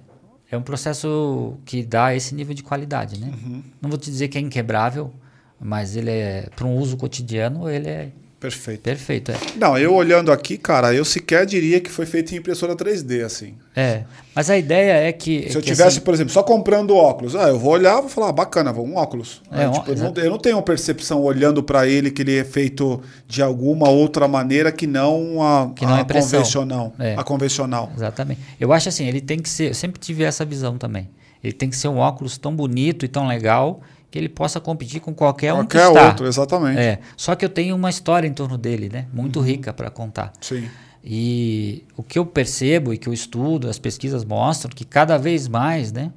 [0.49, 3.27] É um processo que dá esse nível de qualidade, né?
[3.27, 3.61] Uhum.
[3.83, 5.13] Não vou te dizer que é inquebrável,
[5.61, 8.81] mas ele é para um uso cotidiano, ele é Perfeito.
[8.81, 9.33] perfeito.
[9.33, 9.37] É.
[9.57, 13.55] Não, eu olhando aqui, cara, eu sequer diria que foi feito em impressora 3D, assim.
[13.77, 16.97] É, mas a ideia é que Se eu que, tivesse, assim, por exemplo, só comprando
[16.97, 19.43] óculos, ah, eu vou olhar, vou falar, ah, bacana, vou um óculos.
[19.53, 20.21] É, Aí, um- tipo, eu, não, exato.
[20.21, 24.27] eu não tenho uma percepção olhando para ele que ele é feito de alguma outra
[24.27, 26.31] maneira que não a, Que não a a impressão.
[26.39, 26.93] convencional.
[26.99, 27.15] É.
[27.19, 27.93] A convencional.
[27.95, 28.41] Exatamente.
[28.59, 29.69] Eu acho assim, ele tem que ser.
[29.69, 31.09] Eu sempre tive essa visão também.
[31.45, 35.01] Ele tem que ser um óculos tão bonito e tão legal que ele possa competir
[35.01, 36.07] com qualquer, um que Qualquer está.
[36.09, 36.79] outro, exatamente.
[36.79, 36.99] É.
[37.17, 39.07] Só que eu tenho uma história em torno dele, né?
[39.13, 39.45] Muito Uhum.
[39.45, 40.33] rica para contar.
[40.41, 40.69] Sim.
[41.03, 45.49] E o que eu percebo e que eu estudo, as pesquisas mostram que cada vez
[45.49, 46.11] mais, né,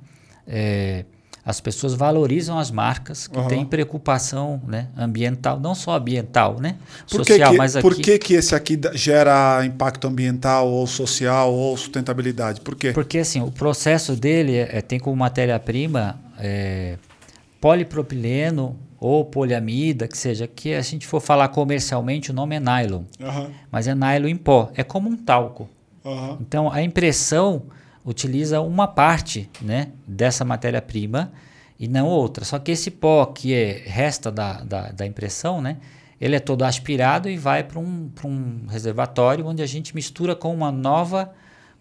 [0.46, 1.06] é,
[1.46, 3.48] as pessoas valorizam as marcas que Aham.
[3.48, 6.76] têm preocupação, né, ambiental, não só ambiental, né,
[7.10, 7.82] Por, social, que, mas aqui.
[7.82, 12.60] por que, que esse aqui gera impacto ambiental ou social ou sustentabilidade?
[12.62, 12.92] Por quê?
[12.92, 16.98] Porque assim, o processo dele é, tem como matéria-prima é,
[17.63, 23.04] polipropileno ou poliamida, que seja, que a gente for falar comercialmente, o nome é nylon,
[23.21, 25.69] Aham, mas é nylon em pó, é como um talco.
[26.06, 26.39] aham.
[26.41, 27.63] Então, a impressão
[28.04, 31.32] utiliza uma parte né, dessa matéria-prima
[31.80, 32.43] e não outra.
[32.43, 35.78] Só que esse pó que é, resta da, da, da impressão, né,
[36.19, 40.36] ele é todo aspirado e vai para um, pra um reservatório onde a gente mistura
[40.36, 41.32] com uma nova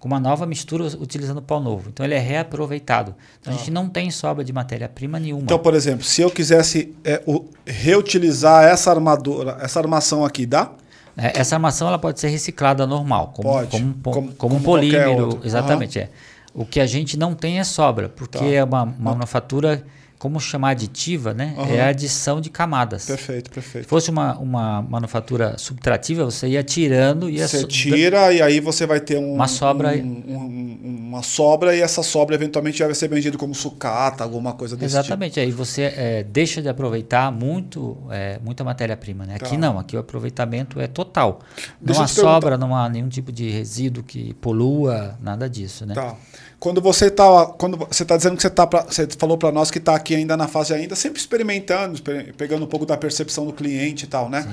[0.02, 1.88] com uma nova mistura utilizando pó novo.
[1.88, 3.14] Então ele é reaproveitado.
[3.40, 5.42] Então a gente não tem sobra de matéria-prima nenhuma.
[5.44, 10.72] Então, por exemplo, se eu quisesse é, o- reutilizar essa armadura, essa armação aqui, dá?
[11.16, 14.60] É, Essa armação ela pode ser reciclada normal, como, Pode, como, como, como- como um
[14.62, 15.38] polímero.
[15.44, 16.08] Exatamente, é.
[16.54, 18.44] O que a gente não tem é sobra, porque Tá.
[18.44, 19.84] é uma, uma manufatura,
[20.22, 21.52] como chamar aditiva, né?
[21.58, 21.72] Aham.
[21.74, 23.06] É a adição de camadas.
[23.06, 23.88] Perfeito, Se perfeito.
[23.88, 28.60] fosse uma, uma manufatura subtrativa, você ia tirando e ia Você so- tira e aí
[28.60, 32.86] você vai ter um- Uma sobra- um- um- uma sobra e essa sobra eventualmente já
[32.86, 35.00] vai ser vendida como sucata, alguma coisa desse tipo.
[35.00, 39.26] Exatamente, aí você é, deixa de aproveitar muito, é, muita matéria-prima.
[39.26, 39.34] Né?
[39.34, 39.58] Aqui Tá.
[39.58, 41.40] não, aqui o aproveitamento é total.
[41.80, 45.84] Deixa não há sobra, não há nenhum tipo de resíduo que polua, nada disso.
[45.84, 45.94] Né?
[45.94, 46.14] Tá.
[46.62, 49.68] Quando você tá, quando você está dizendo que você tá, pra, você falou para nós
[49.68, 53.44] que está aqui ainda na fase ainda, sempre experimentando, exper- pegando um pouco da percepção
[53.44, 54.46] do cliente e tal, né?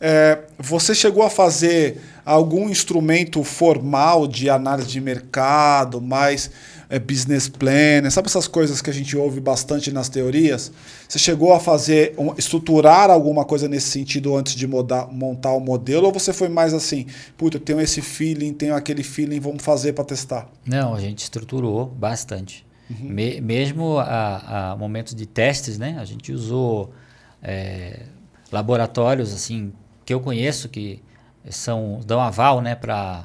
[0.00, 6.50] É, você chegou a fazer algum instrumento formal de análise de mercado, mais
[6.94, 10.70] é, business plan, sabe essas coisas que a gente ouve bastante nas teorias?
[11.08, 15.60] Você chegou a fazer, um- estruturar alguma coisa nesse sentido antes de modar- montar o
[15.60, 19.62] modelo, ou você foi mais assim, puta, eu tenho esse feeling, tenho aquele feeling, vamos
[19.64, 20.48] fazer para testar?
[20.66, 22.64] Não, a gente estruturou bastante.
[22.90, 23.08] Uhum.
[23.08, 25.96] Me- mesmo a, a momentos de testes, né?
[25.98, 26.92] A gente usou
[27.42, 28.00] é,
[28.52, 29.72] laboratórios assim
[30.04, 31.00] que eu conheço que
[31.48, 32.74] são dão aval, né?
[32.74, 33.24] Para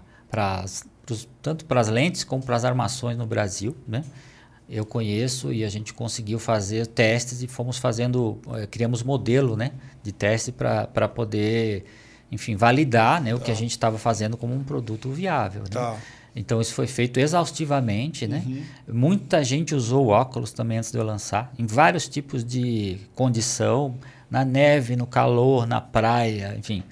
[1.41, 4.03] tanto para as lentes como para as armações no Brasil, né?
[4.69, 9.71] Eu conheço e a gente conseguiu fazer testes e fomos fazendo, eh, criamos modelo, né?
[10.03, 11.85] De teste para poder,
[12.31, 13.33] enfim, validar, né?
[13.33, 15.61] O que a gente estava fazendo como um produto viável.
[15.61, 15.69] né?
[15.71, 15.95] Tá.
[16.35, 18.43] Então isso foi feito exaustivamente, né?
[18.87, 23.95] Muita gente usou óculos também antes de eu lançar, em vários tipos de condição,
[24.29, 26.83] na neve, no calor, na praia, enfim.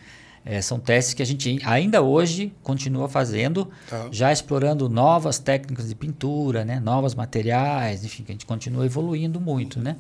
[0.45, 4.07] Eh, são testes que a gente ainda hoje continua fazendo, Tá.
[4.11, 6.79] já explorando novas técnicas de pintura, né?
[6.79, 9.95] Novos materiais, enfim, que a gente continua evoluindo muito, né?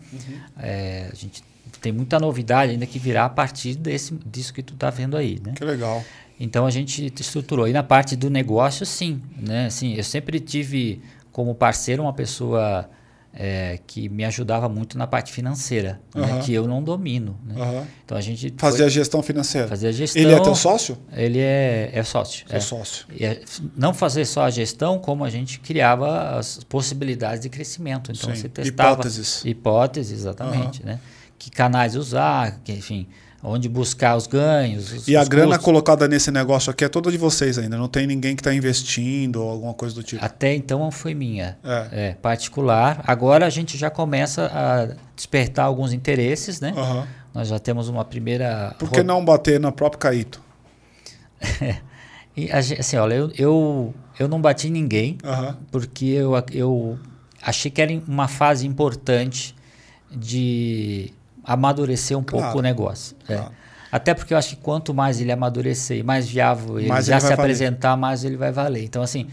[0.59, 1.43] Eh, a gente
[1.81, 5.39] tem muita novidade ainda que virá a partir desse, disso que tu está vendo aí,
[5.43, 5.53] né?
[5.55, 6.03] Que legal.
[6.39, 7.67] Então a gente estruturou.
[7.67, 9.21] E na parte do negócio, sim.
[9.37, 9.65] Né?
[9.67, 12.89] Assim, eu sempre tive como parceiro uma pessoa
[13.35, 16.41] é, que me ajudava muito na parte financeira, né?
[16.43, 17.37] Que eu não domino.
[17.45, 17.61] Né?
[17.61, 17.87] Aham.
[18.05, 19.67] Então a gente Fazer foi a gestão financeira.
[19.67, 20.21] fazer a gestão.
[20.21, 20.97] Ele é teu sócio?
[21.11, 22.47] Ele é, é sócio.
[22.47, 22.61] Seu é.
[22.61, 23.05] sócio.
[23.19, 23.41] É
[23.75, 28.11] não fazer só a gestão, como a gente criava as possibilidades de crescimento.
[28.11, 28.41] Então Sim.
[28.41, 29.43] você testava Hipóteses.
[29.43, 30.99] hipóteses, exatamente, né?
[31.37, 33.05] Que canais usar, que, enfim,
[33.45, 34.91] onde buscar os ganhos.
[34.91, 35.65] os- E a grana custos.
[35.65, 37.77] colocada nesse negócio aqui é toda de vocês ainda.
[37.77, 40.23] Não tem ninguém que está investindo ou alguma coisa do tipo.
[40.23, 41.87] Até então foi minha, É.
[41.91, 43.03] é, particular.
[43.07, 46.73] Agora a gente já começa a despertar alguns interesses, né?
[46.75, 47.07] Aham.
[47.33, 48.73] Nós já temos uma primeira.
[48.79, 50.41] Por que não bater no próprio Caíto?
[52.37, 55.57] E assim, olha, eu, eu, eu não bati em ninguém, Aham.
[55.71, 56.99] porque eu, eu
[57.41, 59.55] achei que era uma fase importante
[60.11, 61.13] de
[61.45, 62.45] amadurecer um Claro.
[62.45, 63.15] pouco o negócio.
[63.27, 63.35] é.
[63.35, 63.51] Claro.
[63.91, 67.13] Até porque eu acho que quanto mais ele amadurecer e mais viável ele Mais já
[67.13, 67.45] ele se vai valer.
[67.51, 68.83] apresentar, mais ele vai valer.
[68.83, 69.27] Então, assim,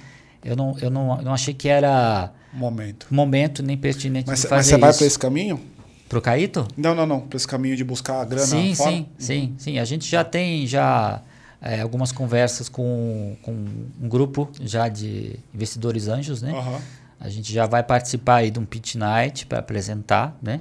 [0.44, 3.06] eu não, eu não, não achei que era momento.
[3.10, 5.60] momento nem pertinente Mas, de fazer mas você vai para esse caminho?
[6.08, 6.68] Pro Caíto?
[6.76, 7.20] Não, não, não.
[7.22, 8.90] Para esse caminho de buscar a grana sim, fora?
[8.92, 9.78] sim, sim, sim.
[9.80, 11.20] A gente já tem já
[11.60, 16.52] é, algumas conversas com, com um grupo já de investidores anjos, né?
[16.52, 16.78] Aham.
[17.18, 20.60] A gente já vai participar aí de um pitch night para apresentar, né?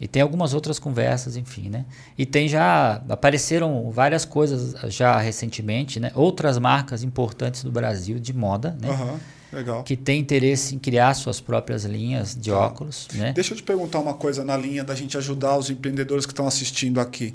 [0.00, 1.86] E tem algumas outras conversas, enfim, né?
[2.18, 6.12] E tem já apareceram várias coisas já recentemente, né?
[6.14, 8.90] Outras marcas importantes do Brasil de moda, né?
[8.90, 9.20] Aham.
[9.52, 9.82] Legal.
[9.84, 12.58] Que tem interesse em criar suas próprias linhas de Tá.
[12.58, 13.32] óculos, né?
[13.32, 16.46] Deixa eu te perguntar uma coisa na linha da gente ajudar os empreendedores que estão
[16.46, 17.32] assistindo aqui.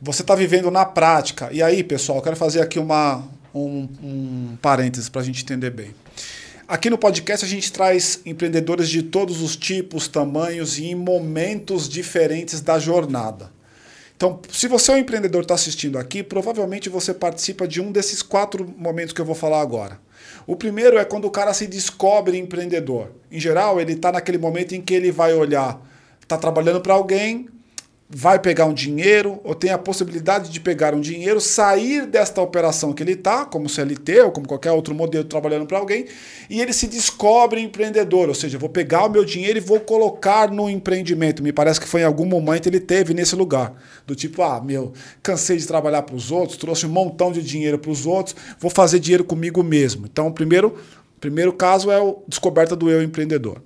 [0.00, 1.48] Você está vivendo na prática.
[1.52, 3.22] E aí, pessoal, eu quero fazer aqui uma,
[3.54, 5.94] um, um parênteses para a gente entender bem.
[6.72, 11.86] Aqui no podcast a gente traz empreendedores de todos os tipos, tamanhos e em momentos
[11.86, 13.52] diferentes da jornada.
[14.16, 18.22] Então, se você é um empreendedor está assistindo aqui, provavelmente você participa de um desses
[18.22, 20.00] quatro momentos que eu vou falar agora.
[20.46, 23.10] O primeiro é quando o cara se descobre empreendedor.
[23.30, 25.78] Em geral, ele está naquele momento em que ele vai olhar,
[26.22, 27.50] está trabalhando para alguém,
[28.14, 32.92] vai pegar um dinheiro, ou tem a possibilidade de pegar um dinheiro, sair desta operação
[32.92, 36.04] que ele está, como CLT ou como qualquer outro modelo trabalhando para alguém,
[36.50, 40.50] e ele se descobre empreendedor, ou seja, vou pegar o meu dinheiro e vou colocar
[40.50, 41.42] no empreendimento.
[41.42, 43.72] Me parece que foi em algum momento ele teve nesse lugar,
[44.06, 47.78] do tipo, ah, meu, cansei de trabalhar para os outros, trouxe um montão de dinheiro
[47.78, 50.04] para os outros, vou fazer dinheiro comigo mesmo.
[50.04, 50.76] Então, o primeiro,
[51.18, 53.62] primeiro caso é a descoberta do eu empreendedor.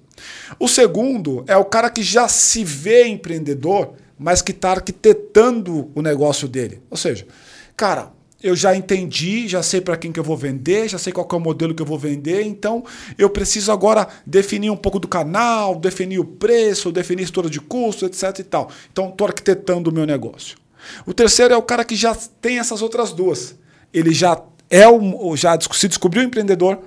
[0.58, 6.02] O segundo é o cara que já se vê empreendedor, mas que está arquitetando o
[6.02, 6.80] negócio dele.
[6.90, 7.26] Ou seja,
[7.76, 11.26] cara, eu já entendi, já sei para quem que eu vou vender, já sei qual
[11.30, 12.84] é o modelo que eu vou vender, então
[13.16, 17.60] eu preciso agora definir um pouco do canal, definir o preço, definir a estrutura de
[17.60, 18.70] custo, etc e tal.
[18.92, 20.56] Então estou arquitetando o meu negócio.
[21.06, 23.56] O terceiro é o cara que já tem essas outras duas.
[23.92, 26.78] Ele já é o, já se descobriu empreendedor,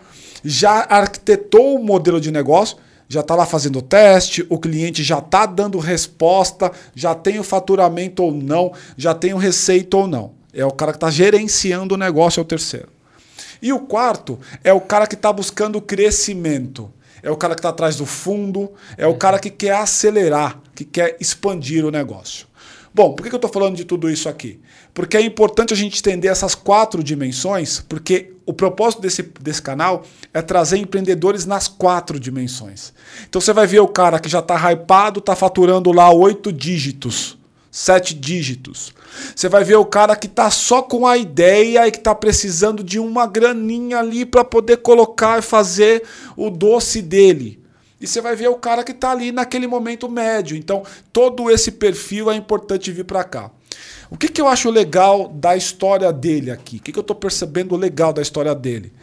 [0.44, 2.78] já arquitetou o modelo de negócio,
[3.10, 7.44] já está lá fazendo o teste, o cliente já está dando resposta, já tem o
[7.44, 10.32] faturamento ou não, já tem o receita ou não.
[10.54, 12.90] É o cara que está gerenciando o negócio, é o terceiro.
[13.62, 16.92] E o quarto é o cara que está buscando crescimento.
[17.22, 20.86] É o cara que está atrás do fundo, é o cara que quer acelerar, que
[20.86, 22.48] quer expandir o negócio.
[22.94, 24.60] Bom, por que eu estou falando de tudo isso aqui?
[24.94, 30.04] Porque é importante a gente entender essas quatro dimensões, porque o propósito desse, desse canal
[30.34, 32.94] é trazer empreendedores nas quatro dimensões.
[33.28, 37.38] Então você vai ver o cara que já está hypado, está faturando lá oito dígitos,
[37.70, 38.92] sete dígitos.
[39.36, 42.84] Você vai ver o cara que está só com a ideia e que está precisando
[42.84, 46.04] de uma graninha ali para poder colocar e fazer
[46.36, 47.60] o doce dele.
[48.00, 50.56] E você vai ver o cara que está ali naquele momento médio.
[50.56, 53.52] Então, todo esse perfil é importante vir para cá.
[54.10, 56.78] O que, que eu acho legal da história dele aqui?
[56.78, 58.94] O que, que eu estou percebendo legal da história dele?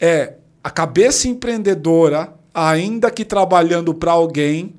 [0.00, 0.34] É
[0.64, 4.74] a cabeça empreendedora, ainda que trabalhando para alguém,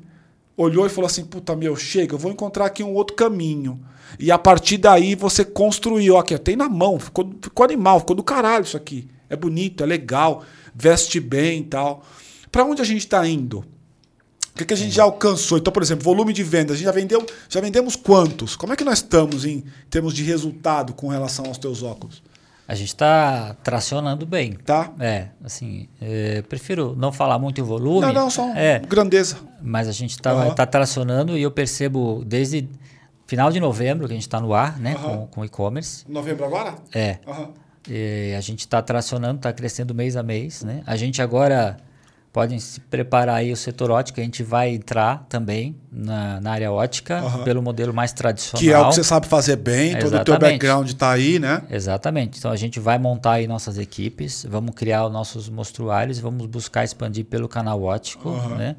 [0.57, 3.79] olhou e falou assim: puta, meu, chega, eu vou encontrar aqui um outro caminho.
[4.19, 6.17] E a partir daí você construiu.
[6.17, 9.07] Aqui, tem na mão, ficou, ficou animal, ficou do caralho isso aqui.
[9.29, 12.03] É bonito, é legal, veste bem e tal.
[12.51, 13.59] Para onde a gente está indo?
[13.59, 15.57] O que, que a gente já alcançou?
[15.57, 18.55] Então, por exemplo, volume de vendas, a gente já vendeu, já vendemos quantos?
[18.55, 22.21] Como é que nós estamos em termos de resultado com relação aos teus óculos?
[22.67, 24.53] A gente está tracionando bem.
[24.53, 24.91] Tá?
[24.99, 28.01] É, assim, é, prefiro não falar muito em volume.
[28.01, 29.37] Não, não, só é, grandeza.
[29.61, 30.53] Mas a gente está Aham.
[30.53, 32.69] tá tracionando e eu percebo desde
[33.25, 35.17] final de novembro que a gente está no ar, né, Aham.
[35.17, 36.05] com, com e-commerce.
[36.07, 36.75] Novembro agora?
[36.93, 37.17] É,
[37.87, 40.83] e a gente está tracionando, está crescendo mês a mês, né?
[40.85, 41.77] A gente agora
[42.31, 46.71] podem se preparar aí o setor ótico, a gente vai entrar também na, na área
[46.71, 47.43] ótica Aham.
[47.43, 48.61] pelo modelo mais tradicional.
[48.61, 50.41] Que é o que você sabe fazer bem, todo o teu Exatamente.
[50.41, 51.63] background está aí, né?
[51.69, 52.37] Exatamente.
[52.37, 56.83] Então a gente vai montar aí nossas equipes, vamos criar os nossos mostruários, vamos buscar
[56.83, 58.55] expandir pelo canal ótico, Aham.
[58.55, 58.75] né?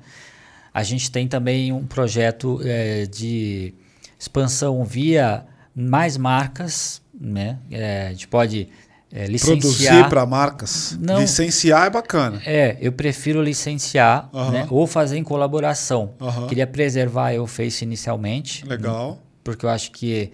[0.72, 3.74] A gente tem também um projeto eh, de
[4.16, 7.58] expansão via mais marcas, né?
[7.70, 8.68] Eh, a gente pode
[9.12, 10.96] eh, Produzir para marcas.
[11.01, 11.20] Não.
[11.20, 12.40] Licenciar é bacana.
[12.46, 14.66] É, eu prefiro licenciar, né?
[14.70, 16.14] Ou fazer em colaboração.
[16.49, 19.18] Queria preservar a Face inicialmente, Legal.
[19.42, 20.31] porque eu acho que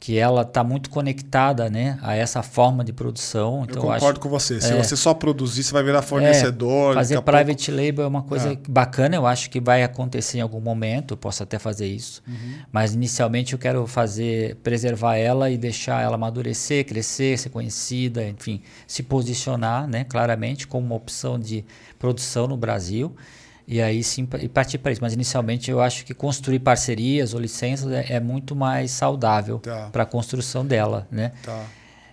[0.00, 3.66] que ela está muito conectada, né, a essa forma de produção.
[3.68, 4.58] Então eu acho concordo com você.
[4.58, 4.82] Se é.
[4.82, 6.94] você só produzir, você vai virar fornecedor.
[6.94, 8.58] Fazer daqui a pouco- private label é uma coisa É.
[8.66, 12.22] bacana, eu acho que vai acontecer em algum momento, eu posso até fazer isso.
[12.26, 12.54] Uhum.
[12.72, 18.62] Mas inicialmente eu quero fazer, preservar ela e deixar ela amadurecer, crescer, ser conhecida, enfim,
[18.86, 21.62] se posicionar, né, claramente como uma opção de
[21.98, 23.14] produção no Brasil.
[23.72, 25.00] E aí sim e partir para isso.
[25.00, 29.88] Mas inicialmente eu acho que construir parcerias ou licenças é, é muito mais saudável Tá.
[29.92, 31.30] para a construção dela, né?
[31.44, 31.64] Tá.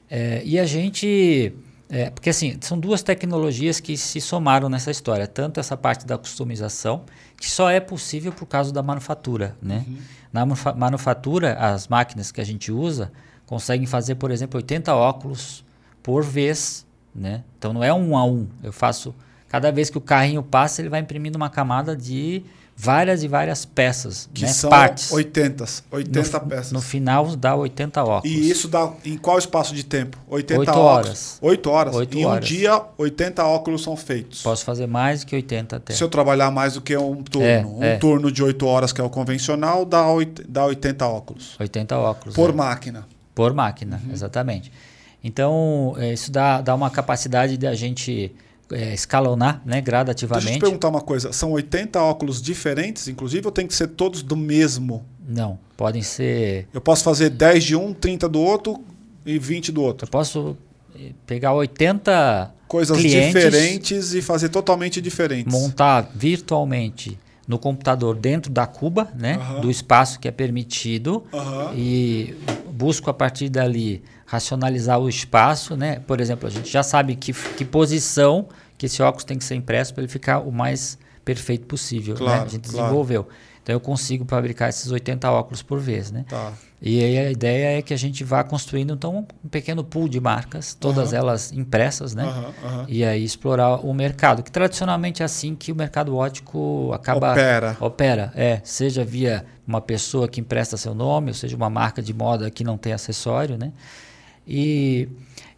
[0.10, 1.52] É, e a gente.
[1.90, 5.26] é, porque assim, são duas tecnologias que se somaram nessa história.
[5.28, 7.04] Tanto essa parte da customização,
[7.36, 9.58] que só é possível por causa da manufatura.
[9.62, 9.84] Né?
[10.32, 13.12] Na manufa- manufatura, as máquinas que a gente usa
[13.48, 15.66] conseguem fazer, por exemplo, 80 óculos
[16.04, 16.86] por vez.
[17.16, 17.44] Né?
[17.58, 18.48] Então não é um a um.
[18.62, 19.16] Eu faço.
[19.50, 22.44] Cada vez que o carrinho passa, ele vai imprimindo uma camada de
[22.80, 24.50] várias e várias peças, Que né?
[24.50, 25.12] são partes.
[25.12, 26.72] 80, 80 no, peças.
[26.74, 28.36] No final dá 80 óculos.
[28.38, 30.16] E isso dá em qual espaço de tempo?
[30.30, 30.86] 80 Oito óculos.
[30.88, 31.38] horas.
[31.42, 31.96] 8 horas.
[31.96, 32.46] Oito em um horas.
[32.46, 34.44] dia, 80 óculos são feitos.
[34.44, 35.94] Posso fazer mais que 80 até.
[35.94, 37.98] Se eu trabalhar mais do que um turno, É, um é.
[37.98, 41.56] turno de 8 horas, que é o convencional, dá, oit- dá 80 óculos.
[41.60, 42.36] 80 óculos.
[42.36, 42.54] Por é.
[42.54, 43.08] máquina.
[43.34, 44.72] Por máquina, exatamente.
[45.24, 48.36] Então, é, isso dá, dá uma capacidade de a gente
[48.72, 50.60] é, escalonar né, Deixa eu te gradativamente.
[50.60, 51.32] perguntar uma coisa.
[51.32, 55.06] São 80 óculos diferentes, inclusive, ou tem que ser todos do mesmo?
[55.28, 56.68] Não, podem ser.
[56.74, 58.84] Eu posso fazer 10 de um, 30 do outro
[59.26, 60.06] e 20 do outro.
[60.06, 60.58] Eu posso
[60.96, 65.52] eh, pegar 80 Coisas clientes, diferentes e fazer totalmente diferentes.
[65.52, 71.24] montar virtualmente no computador dentro da cuba, né, do espaço que é permitido,
[71.74, 72.36] e
[72.72, 76.02] busco a partir dali racionalizar o espaço, né?
[76.06, 79.56] Por exemplo, a gente já sabe que, que posição que esse óculos tem que ser
[79.56, 82.20] impresso para ele ficar o mais perfeito possível, né?
[82.20, 82.84] Claro, A gente claro.
[82.86, 83.28] desenvolveu.
[83.68, 86.24] Então eu consigo fabricar esses 80 óculos por vez, né?
[86.30, 86.54] Tá.
[86.82, 90.22] E aí a ideia é que a gente vá construindo então um pequeno pool de
[90.22, 91.20] marcas, todas Aham.
[91.20, 92.24] elas impressas, né?
[92.24, 92.86] Aham, aham.
[92.88, 97.78] E aí explorar o mercado, que tradicionalmente é assim que o mercado ótico acaba Opera.
[97.82, 102.14] opera, é, seja via uma pessoa que empresta seu nome, ou seja uma marca de
[102.14, 103.74] moda que não tem acessório, né?
[104.48, 105.10] E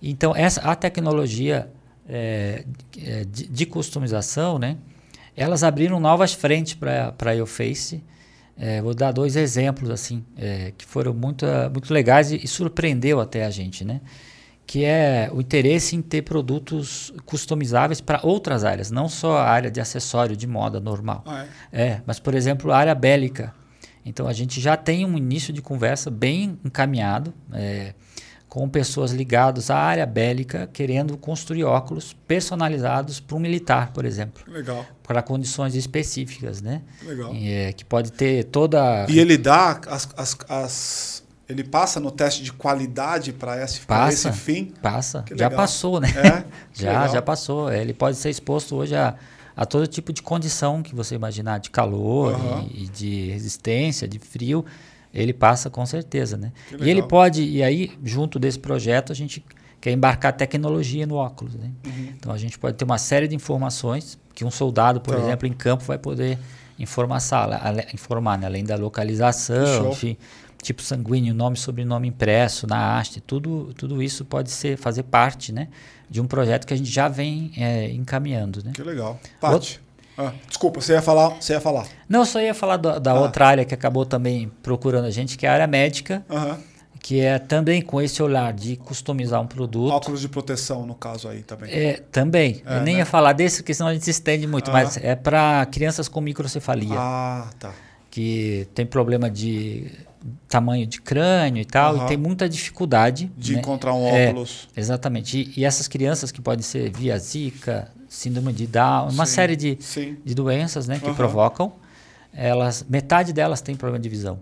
[0.02, 1.70] então essa a tecnologia
[2.08, 2.66] é,
[3.06, 4.78] é, de, de customização, né?
[5.40, 8.04] Elas abriram novas frentes para a YouFace.
[8.60, 13.22] É, vou dar dois exemplos assim é, que foram muito muito legais e, e surpreendeu
[13.22, 14.02] até a gente, né?
[14.68, 19.72] Que é o interesse em ter produtos customizáveis para outras áreas, não só a área
[19.72, 21.24] de acessório de moda normal.
[21.26, 21.84] Ah, é.
[21.84, 23.54] É, mas por exemplo, a área bélica.
[24.06, 27.94] Então a gente já tem um início de conversa bem encaminhado é,
[28.50, 34.44] com pessoas ligadas à área bélica querendo construir óculos personalizados para um militar, por exemplo.
[34.52, 34.86] Legal.
[35.04, 36.82] Para condições específicas, né?
[37.04, 37.32] Legal.
[37.36, 39.06] É, que pode ter toda.
[39.08, 44.30] E ele dá as, as, as ele passa no teste de qualidade para esse, passa,
[44.30, 44.66] esse fim?
[44.82, 45.24] Passa.
[45.36, 46.10] Já passou, né?
[46.10, 46.44] É?
[46.74, 47.10] já, legal.
[47.10, 47.72] já passou.
[47.72, 49.16] Ele pode ser exposto hoje a,
[49.56, 52.68] a todo tipo de condição que você imaginar, de calor Aham.
[52.72, 54.66] e, e de resistência, de frio.
[55.14, 56.52] Ele passa com certeza, né?
[56.80, 59.44] E ele pode, e aí, junto desse projeto, a gente
[59.82, 61.72] quer embarcar tecnologia no óculos, né?
[61.86, 62.14] Uhum.
[62.18, 65.20] Então a gente pode ter uma série de informações que um soldado, por Tá.
[65.22, 66.38] exemplo, em campo vai poder
[66.78, 67.20] informar,
[67.62, 68.46] ale- informar né?
[68.46, 70.18] além da localização, enfim,
[70.62, 75.68] tipo sanguíneo, nome, sobrenome impresso na haste, tudo, tudo isso pode ser fazer parte, né,
[76.10, 78.72] de um projeto que a gente já vem é, encaminhando, né?
[78.74, 79.20] Que legal.
[79.40, 79.80] Paty.
[80.22, 81.30] Ah, desculpa, você ia falar.
[81.40, 81.88] Você ia falar.
[82.10, 83.20] Não, eu só ia falar da, da Ah.
[83.22, 86.58] outra área que acabou também procurando a gente, que é a área médica, Aham.
[87.02, 89.94] que é também com esse olhar de customizar um produto.
[89.94, 91.72] Óculos de proteção, no caso aí também.
[91.74, 92.62] É, também.
[92.66, 93.00] É, eu nem né?
[93.00, 94.74] ia falar desse, porque senão a gente se estende muito, Ah.
[94.74, 97.72] mas é para crianças com microcefalia, Ah, tá.
[98.12, 99.90] que tem problema de
[100.50, 102.04] tamanho de crânio e tal, Aham.
[102.04, 103.32] e tem muita dificuldade.
[103.38, 103.60] De né?
[103.60, 104.68] encontrar um É, óculos.
[104.76, 105.50] Exatamente.
[105.56, 109.56] E, e essas crianças que podem ser via Zika, síndrome de Down, uma Sim, série
[109.56, 110.18] de, Sim.
[110.26, 111.14] de doenças né, que Aham.
[111.16, 111.72] provocam,
[112.34, 114.40] elas, metade delas tem problema de visão.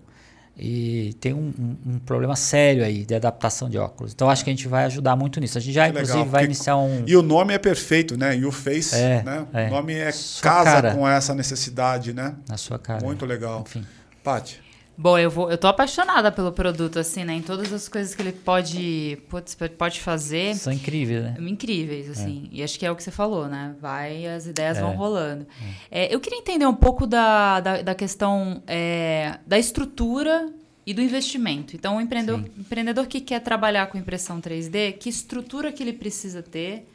[0.60, 4.12] E tem um, um- um problema sério aí de adaptação de óculos.
[4.14, 5.56] Então acho que a gente vai ajudar muito nisso.
[5.56, 7.04] A gente já, Que inclusive, legal, vai iniciar um.
[7.06, 8.36] E o nome é perfeito, né?
[8.36, 9.46] You Face, É, né?
[9.54, 9.68] é.
[9.68, 10.96] O nome é Sua casa cara.
[10.96, 12.34] com essa necessidade, né?
[12.50, 13.04] Na sua cara.
[13.06, 13.62] Muito legal.
[13.68, 13.86] Enfim.
[14.24, 14.60] Paty.
[15.00, 17.36] Bom, eu vou, eu tô apaixonada pelo produto, assim, né?
[17.36, 20.56] Em todas as coisas que ele pode, putz, pode fazer.
[20.56, 21.36] São incríveis, né?
[21.40, 22.50] Incríveis, assim.
[22.52, 23.76] E acho que é o que você falou, né?
[23.80, 24.82] Vai, as ideias É.
[24.82, 25.46] vão rolando.
[25.92, 30.52] É, eu queria entender um pouco da, da, da questão é, da estrutura
[30.84, 31.76] e do investimento.
[31.76, 32.52] Então, o empreendedor, Sim.
[32.58, 36.90] empreendedor que quer trabalhar com impressão 3D, que estrutura que ele precisa ter?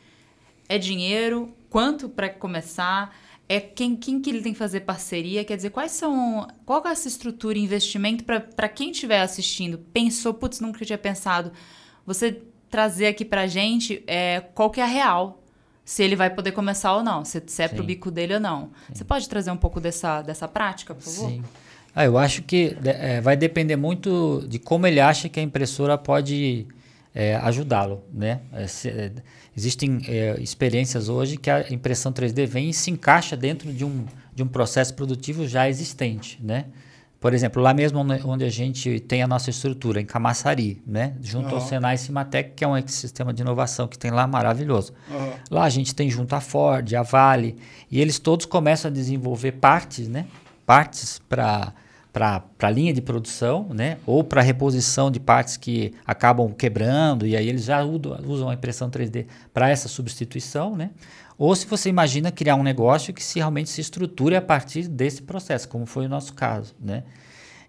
[0.68, 1.54] É dinheiro?
[1.70, 3.14] Quanto para começar?
[3.52, 5.44] É quem, quem que ele tem que fazer parceria?
[5.44, 6.48] Quer dizer, quais são.
[6.64, 9.76] Qual é essa estrutura investimento para quem estiver assistindo?
[9.92, 11.52] Pensou, putz, nunca tinha pensado.
[12.06, 12.40] Você
[12.70, 15.42] trazer aqui pra gente é, qual que é a real.
[15.84, 17.26] Se ele vai poder começar ou não.
[17.26, 17.88] Se, se é pro Sim.
[17.88, 18.70] bico dele ou não.
[18.90, 21.28] Você pode trazer um pouco dessa, dessa prática, por favor?
[21.28, 21.44] Sim.
[21.94, 25.98] Ah, eu acho que é, vai depender muito de como ele acha que a impressora
[25.98, 26.66] pode
[27.14, 28.40] é, ajudá-lo, né?
[28.52, 29.12] É, se- é,
[29.56, 34.04] existem é, experiências hoje que a impressão 3D vem e se encaixa dentro de um,
[34.34, 36.66] de um processo produtivo já existente, né?
[37.20, 41.14] Por exemplo, lá mesmo onde- a gente tem a nossa estrutura, em Camaçari, né?
[41.22, 41.68] Junto ao Aham.
[41.68, 44.92] Senai Cimatec, que é um ecossistema de inovação que tem lá maravilhoso.
[45.08, 45.30] Aham.
[45.50, 47.56] Lá a gente tem junto a Ford, a Vale,
[47.90, 50.26] e eles todos começam a desenvolver partes, né?
[50.66, 51.72] Partes para
[52.12, 53.96] para a linha de produção, né?
[54.06, 58.90] Ou para reposição de partes que acabam quebrando, e aí eles já usam, a impressão
[58.90, 60.90] 3D para essa substituição, né?
[61.38, 65.22] Ou se você imagina criar um negócio que se realmente se estruture a partir desse
[65.22, 67.04] processo, como foi o nosso caso, né?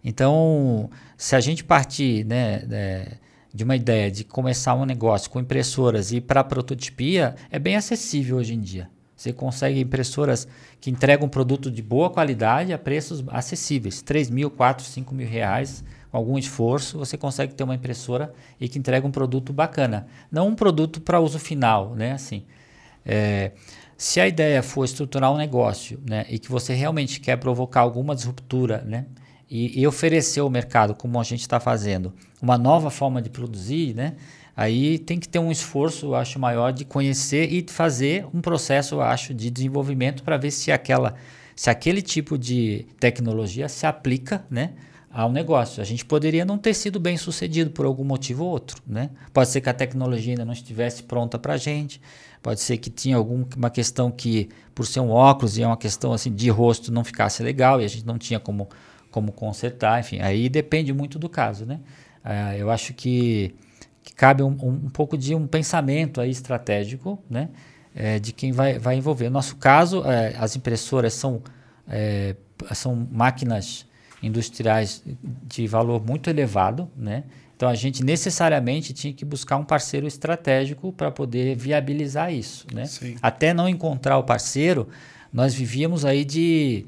[0.03, 3.17] Então, se a gente partir né, é,
[3.53, 8.35] de uma ideia de começar um negócio com impressoras e para prototipia, é bem acessível
[8.35, 8.89] hoje em dia.
[9.23, 10.45] Você consegue impressoras
[10.81, 15.25] que entregam um produto de boa qualidade a preços acessíveis, 3 mil, 4, 5 mil
[15.25, 20.07] reais, com algum esforço, você consegue ter uma impressora e que entrega um produto bacana.
[20.29, 22.11] Não um produto para uso final, né?
[22.11, 22.43] Assim,
[23.05, 23.53] é,
[23.95, 28.13] se a ideia for estruturar um negócio né, e que você realmente quer provocar alguma
[28.13, 29.05] disruptura né,
[29.49, 33.95] e, e oferecer ao mercado, como a gente está fazendo, uma nova forma de produzir,
[33.95, 34.15] né,
[34.55, 38.95] aí tem que ter um esforço, eu acho, maior de conhecer e fazer um processo,
[38.95, 41.15] eu acho, de desenvolvimento para ver se, aquela,
[41.55, 44.73] se aquele tipo de tecnologia se aplica né,
[45.11, 45.81] ao negócio.
[45.81, 48.81] A gente poderia não ter sido bem sucedido por algum motivo ou outro.
[48.85, 49.11] Né?
[49.31, 52.01] Pode ser que a tecnologia ainda não estivesse pronta para a gente,
[52.41, 56.11] pode ser que tinha alguma questão que, por ser um óculos e é uma questão
[56.11, 58.67] assim de rosto, não ficasse legal e a gente não tinha como,
[59.11, 59.99] como consertar.
[59.99, 61.65] Enfim, aí depende muito do caso.
[61.65, 61.79] Né?
[62.23, 63.53] Ah, eu acho que,
[64.03, 67.49] que cabe um, um, pouco de um pensamento aí estratégico né?
[67.95, 69.25] É, de quem vai, vai envolver.
[69.25, 71.41] No nosso caso, é, as impressoras são,
[71.87, 72.35] é,
[72.73, 73.85] são máquinas
[74.21, 75.03] industriais
[75.45, 77.23] de valor muito elevado, né?
[77.55, 82.85] Então a gente necessariamente tinha que buscar um parceiro estratégico para poder viabilizar isso, né?
[82.85, 83.15] Sim.
[83.21, 84.87] Até não encontrar o parceiro,
[85.31, 86.85] nós vivíamos aí de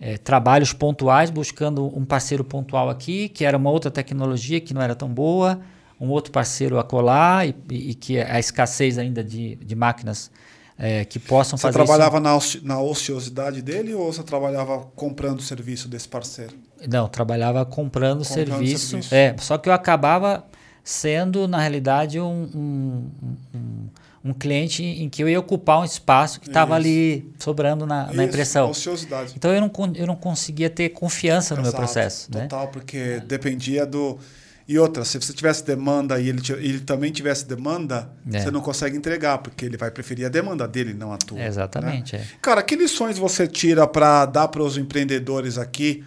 [0.00, 4.82] é, trabalhos pontuais, buscando um parceiro pontual aqui, que era uma outra tecnologia que não
[4.82, 5.60] era tão boa,
[6.04, 10.30] um outro parceiro a colar e, e, que a escassez ainda de, de máquinas
[10.78, 12.22] é, que possam Você fazer trabalhava isso.
[12.22, 16.52] na, oci- na ociosidade dele ou você trabalhava comprando o serviço desse parceiro?
[16.88, 18.88] Não, trabalhava comprando, Comprando serviço.
[18.88, 19.14] serviço.
[19.14, 20.44] É, só que eu acabava
[20.82, 23.10] sendo, na realidade, um, um,
[23.54, 23.88] um,
[24.30, 28.24] um cliente em que eu ia ocupar um espaço que estava ali sobrando na, na
[28.24, 28.68] impressão.
[28.70, 29.32] Ociosidade.
[29.36, 32.28] Então eu não, eu não conseguia ter confiança no Exato, meu processo.
[32.34, 32.42] né?
[32.42, 34.18] Total, porque dependia do.
[34.66, 38.40] E outra, se você tivesse demanda e ele, ele também tivesse demanda, É.
[38.40, 41.36] você não consegue entregar, porque ele vai preferir a demanda dele, não a tua.
[41.38, 41.46] né?
[41.46, 42.16] Exatamente.
[42.16, 42.24] é.
[42.40, 46.02] Cara, que lições você tira para dar para os empreendedores aqui?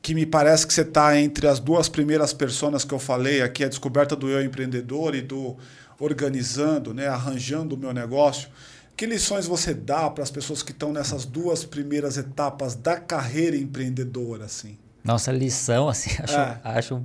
[0.00, 3.62] Que me parece que você está entre as duas primeiras personas que eu falei aqui,
[3.62, 5.56] a descoberta do eu empreendedor e do
[5.98, 8.48] organizando, né, arranjando o meu negócio.
[8.96, 13.56] Que lições você dá para as pessoas que estão nessas duas primeiras etapas da carreira
[13.56, 14.78] empreendedora, assim?
[15.02, 16.60] Nossa lição, assim, acho, É.
[16.64, 17.04] acho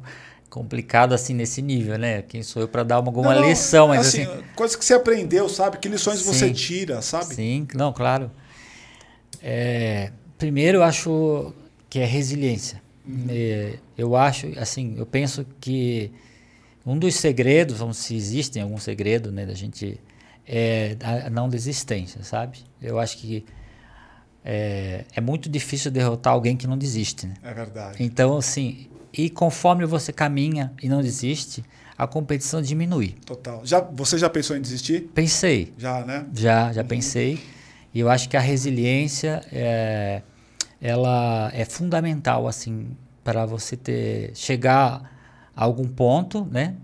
[0.49, 2.21] complicado assim nesse nível, né?
[2.23, 4.93] Quem sou eu para dar uma, alguma Não, não, lição, mas assim, coisas que você
[4.93, 5.77] aprendeu, sabe?
[5.77, 6.53] Que lições você Sim.
[6.53, 7.35] tira, sabe?
[7.35, 8.31] Sim, não, claro.
[9.41, 11.53] É, primeiro, eu acho
[11.89, 12.81] que é resiliência.
[13.07, 13.25] Uhum.
[13.29, 16.11] É, eu acho, assim, eu penso que
[16.85, 19.99] um dos segredos, vamos se existem algum segredo, né, da gente
[20.47, 22.59] é a não desistência, sabe?
[22.81, 23.45] Eu acho que
[24.43, 27.35] é, é muito difícil derrotar alguém que não desiste, né?
[27.43, 28.03] É verdade.
[28.03, 28.87] Então, assim,
[29.25, 31.61] e conforme você caminha e não desiste,
[31.97, 33.17] a competição diminui.
[33.25, 33.59] Total.
[33.65, 35.09] Já, você já pensou em desistir?
[35.13, 36.25] Pensei, Já, né?
[36.33, 37.37] já, já pensei.
[37.93, 40.21] E eu acho que a resiliência é,
[40.79, 42.91] ela é fundamental assim
[43.21, 45.11] para você ter chegar
[45.53, 46.75] a algum ponto, né?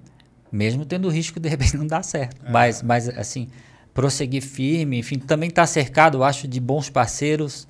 [0.51, 2.41] Mesmo tendo o risco de repente não dar certo.
[2.51, 3.47] Mas, mas assim,
[3.93, 7.65] prosseguir firme, enfim, também estar cercado, eu acho, de bons parceiros,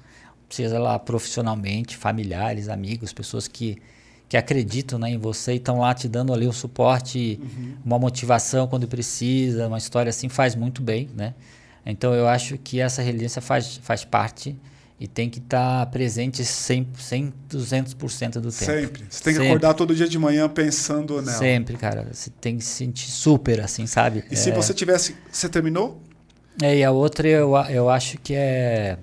[0.49, 3.77] seja lá profissionalmente, familiares, amigos, pessoas que
[4.27, 7.39] que acreditam né, em você e estão lá te dando ali um suporte,
[7.85, 11.33] uma motivação quando precisa, uma história assim faz muito bem, né?
[11.85, 14.55] Então eu acho que essa resiliência faz, faz parte
[14.99, 18.51] e tem que estar presente 100, 100 200% do tempo.
[18.53, 19.03] Sempre.
[19.09, 19.47] Você tem que Sempre.
[19.47, 21.37] acordar todo dia de manhã pensando nela.
[21.37, 22.07] Sempre, cara.
[22.11, 24.23] Você tem que se sentir super assim, sabe?
[24.31, 25.15] E se É, você tivesse.
[25.31, 26.01] Você terminou?
[26.61, 28.97] é, e a outra eu, eu acho que é,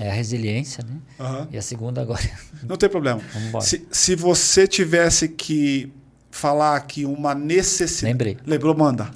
[0.00, 0.96] é a resiliência, né?
[1.18, 1.48] Aham.
[1.50, 2.22] E a segunda agora.
[2.66, 3.20] Não tem problema.
[3.32, 3.64] Vamos embora.
[3.64, 5.92] Se, se você tivesse que
[6.30, 8.12] falar aqui uma necessidade.
[8.12, 8.38] Lembrei.
[8.46, 9.10] Lembrou, manda.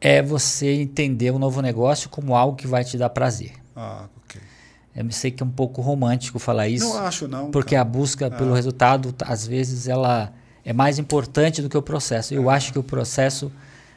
[0.00, 3.52] É você entender o novo negócio como algo que vai te dar prazer.
[3.74, 4.40] Ah, ok.
[4.94, 6.84] Eu sei que é um pouco romântico falar isso.
[6.84, 7.50] Não acho, não.
[7.50, 7.82] Porque cara.
[7.82, 10.32] a busca pelo resultado, às vezes, ela
[10.64, 12.34] é mais importante do que o processo.
[12.34, 13.50] Eu acho que o processo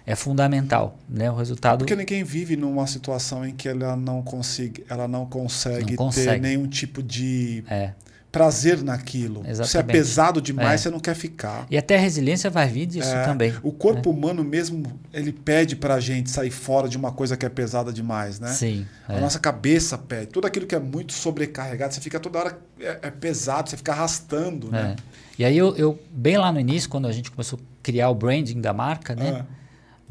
[0.05, 1.29] é fundamental, né?
[1.29, 5.91] O resultado Porque ninguém vive numa situação em que ela não consiga, ela não consegue,
[5.91, 6.27] Não consegue.
[6.27, 7.91] ter nenhum tipo de é.
[8.31, 9.41] prazer naquilo.
[9.43, 9.91] Se é Exatamente.
[9.91, 10.83] pesado demais, É.
[10.83, 11.67] você não quer ficar.
[11.69, 13.53] E até a resiliência vai vir disso É, também.
[13.61, 14.83] O corpo humano mesmo,
[15.13, 18.49] ele pede pra gente sair fora de uma coisa que é pesada demais, né?
[18.53, 18.85] Sim.
[19.07, 19.19] A é.
[19.19, 20.27] nossa cabeça pede.
[20.27, 23.91] Tudo aquilo que é muito sobrecarregado, você fica toda hora é, é pesado, você fica
[23.91, 24.95] arrastando, né?
[24.97, 25.21] É.
[25.39, 28.15] E aí eu, eu, bem lá no início, quando a gente começou a criar o
[28.15, 29.45] branding da marca, né?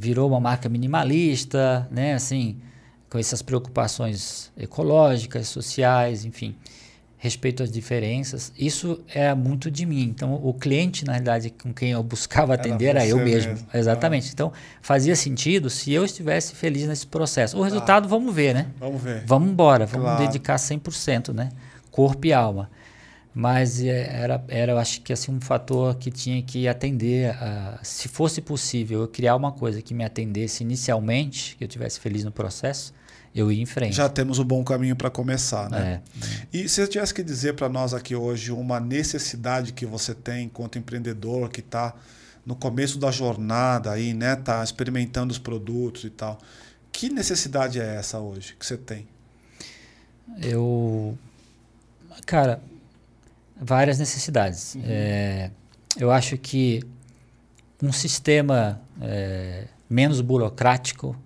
[0.01, 2.15] Ah, Virou uma marca minimalista, né?
[2.15, 2.57] Assim,
[3.09, 6.55] com essas preocupações ecológicas, sociais, enfim,
[7.19, 8.53] respeito às diferenças.
[8.59, 10.03] Isso é muito de mim.
[10.05, 13.53] Então, o cliente, na realidade, com quem eu buscava Era atender era eu você mesmo.
[13.53, 13.67] mesmo.
[13.75, 14.31] Exatamente.
[14.33, 17.59] Então, fazia sentido se eu estivesse feliz nesse processo.
[17.59, 18.67] O resultado, vamos ver, né?
[18.79, 19.23] vamos ver.
[19.27, 20.27] Vamos embora, vamos Claro.
[20.27, 21.51] dedicar 100%, né?
[21.91, 22.71] Corpo e alma.
[23.33, 27.79] Mas é, era, era, eu acho que assim, um fator que tinha que atender, a,
[27.83, 32.25] se fosse possível eu criar uma coisa que me atendesse inicialmente, que eu tivesse feliz
[32.25, 32.93] no processo,
[33.33, 33.95] eu ia em frente.
[33.95, 36.03] Já temos um bom caminho para começar, né?
[36.23, 36.27] É.
[36.53, 40.47] E se você tivesse que dizer para nós aqui hoje uma necessidade que você tem
[40.47, 41.95] enquanto empreendedor que está
[42.45, 46.39] no começo da jornada aí, né, tá experimentando os produtos e tal.
[46.91, 49.07] Que necessidade é essa hoje que você tem?
[50.43, 51.17] Eu.
[52.27, 52.61] Cara,
[53.61, 54.77] várias necessidades.
[54.85, 55.51] É,
[55.99, 56.83] eu acho que
[57.83, 61.17] um sistema é, menos burocrático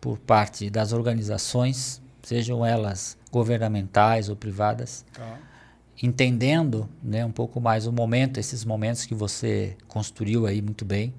[0.00, 5.38] por parte das organizações, sejam elas governamentais ou privadas, Tá?
[6.02, 11.14] entendendo né, um pouco mais o momento, esses momentos que você construiu aí muito bem,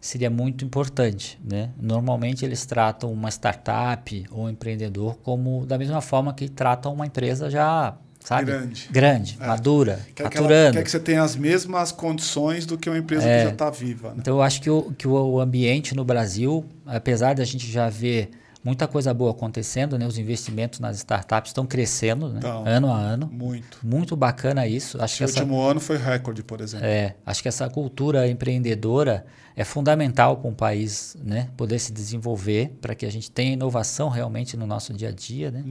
[0.00, 1.38] seria muito importante.
[1.44, 1.70] Né?
[1.80, 7.06] Normalmente eles tratam uma startup ou um empreendedor como da mesma forma que tratam uma
[7.06, 7.96] empresa já,
[8.28, 8.44] sabe?
[8.52, 8.88] Grande.
[8.90, 9.46] Grande, É.
[9.46, 10.76] madura, Quer que, ela, faturando.
[10.76, 13.38] quer que você tenha as mesmas condições do que uma empresa É.
[13.38, 14.10] que já está viva.
[14.10, 14.16] Né?
[14.18, 18.28] Então eu acho que, o, que o, ambiente no Brasil, apesar da gente já ver
[18.62, 20.06] muita coisa boa acontecendo, né?
[20.06, 22.40] os investimentos nas startups estão crescendo né?
[22.40, 22.66] Tão.
[22.66, 23.30] ano a ano.
[23.32, 23.78] Muito.
[23.82, 25.02] Muito bacana isso.
[25.02, 26.84] Acho que essa, último ano foi recorde, por exemplo.
[26.84, 29.24] É, acho que essa cultura empreendedora
[29.56, 34.10] é fundamental para um país né, poder se desenvolver, para que a gente tenha inovação
[34.10, 35.50] realmente no nosso dia a dia.
[35.50, 35.64] Né?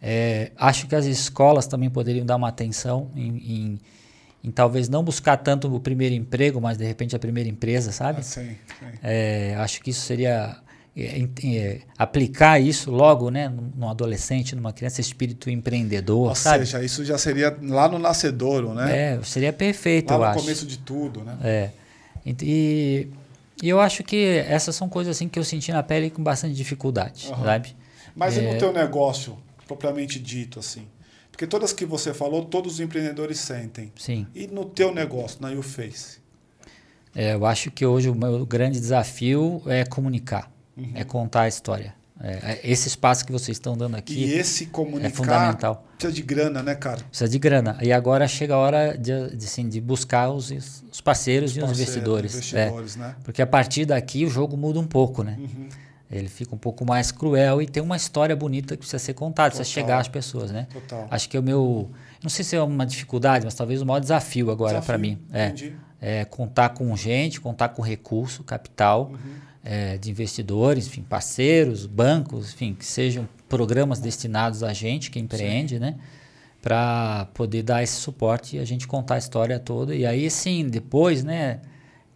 [0.00, 3.78] É, acho que as escolas também poderiam dar uma atenção em, em,
[4.44, 8.20] em talvez não buscar tanto o primeiro emprego, mas de repente a primeira empresa, sabe?
[8.20, 8.98] Ah, sim, sim.
[9.02, 10.56] É, acho que isso seria
[10.96, 16.64] é, é, aplicar isso logo, né, num adolescente, numa criança, espírito empreendedor, Ou sabe?
[16.66, 19.16] seja, isso já seria lá no nascedouro, né?
[19.16, 20.40] É, seria perfeito, lá no acho.
[20.42, 21.36] começo de tudo, né?
[21.42, 21.70] É.
[22.24, 23.08] E,
[23.62, 24.16] e- eu acho que
[24.48, 27.44] essas são coisas assim que eu senti na pele com bastante dificuldade, Aham.
[27.44, 27.76] sabe?
[28.14, 28.52] Mas e É.
[28.52, 29.36] no teu negócio,
[29.68, 30.88] propriamente dito, assim?
[31.30, 33.92] Porque todas que você falou, todos os empreendedores sentem.
[33.96, 34.26] Sim.
[34.34, 36.18] E no teu negócio, na YouFace?
[37.14, 40.92] É, eu acho que hoje o meu grande desafio é comunicar, Uhum.
[40.94, 41.94] é contar a história.
[42.20, 45.86] É, é esse espaço que vocês estão dando aqui E esse comunicar é fundamental.
[45.96, 47.00] precisa de grana, né, cara?
[47.04, 47.78] Precisa de grana.
[47.80, 51.64] E agora chega a hora de, de, assim, de buscar os, os parceiros e os
[51.64, 52.34] Parceiros, investidores.
[52.52, 52.64] É.
[52.66, 53.14] investidores, né?
[53.22, 55.36] Porque a partir daqui o jogo muda um pouco, né?
[55.38, 55.68] Uhum.
[56.10, 59.50] Ele fica um pouco mais cruel e tem uma história bonita que precisa ser contada,
[59.50, 60.66] precisa chegar às pessoas, né?
[60.72, 61.06] Total.
[61.10, 61.90] Acho que é o meu.
[62.22, 65.18] Não sei se é uma dificuldade, mas talvez o maior desafio agora para mim.
[65.32, 65.76] É, Entendi.
[66.00, 69.18] é contar com gente, contar com recurso, capital Uhum.
[69.62, 75.78] é, de investidores, enfim, parceiros, bancos, enfim, que sejam programas destinados a gente que empreende,
[75.78, 75.96] né?
[76.62, 79.94] Para poder dar esse suporte e a gente contar a história toda.
[79.94, 81.60] E aí, sim, depois, né?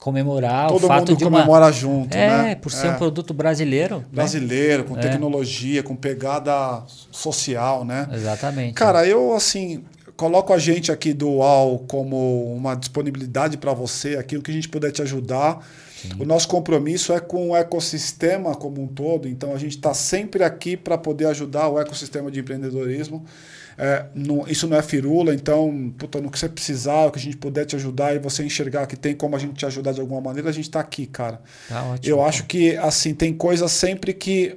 [0.03, 1.31] Comemorar Todo o fato mundo de uma.
[1.39, 2.55] comemora junto, É, né?
[2.57, 3.99] por ser um produto brasileiro.
[3.99, 4.05] né?
[4.11, 5.01] brasileiro, com É.
[5.01, 8.09] tecnologia, com pegada social, né?
[8.13, 8.75] Exatamente.
[8.75, 9.85] Cara, eu assim
[10.17, 14.69] coloco a gente aqui do UAU como uma disponibilidade para você, aquilo que a gente
[14.69, 15.65] puder te ajudar.
[16.19, 20.43] O nosso compromisso é com o ecossistema como um todo, então a gente está sempre
[20.43, 23.25] aqui para poder ajudar o ecossistema de empreendedorismo.
[23.79, 27.23] É, não- isso não é firula, então, puta, no que você precisar, o que a
[27.23, 30.01] gente puder te ajudar e você enxergar que tem como a gente te ajudar de
[30.01, 31.41] alguma maneira, a gente está aqui, cara.
[31.69, 32.15] Tá ótimo.
[32.15, 34.57] Eu acho que assim tem coisas sempre que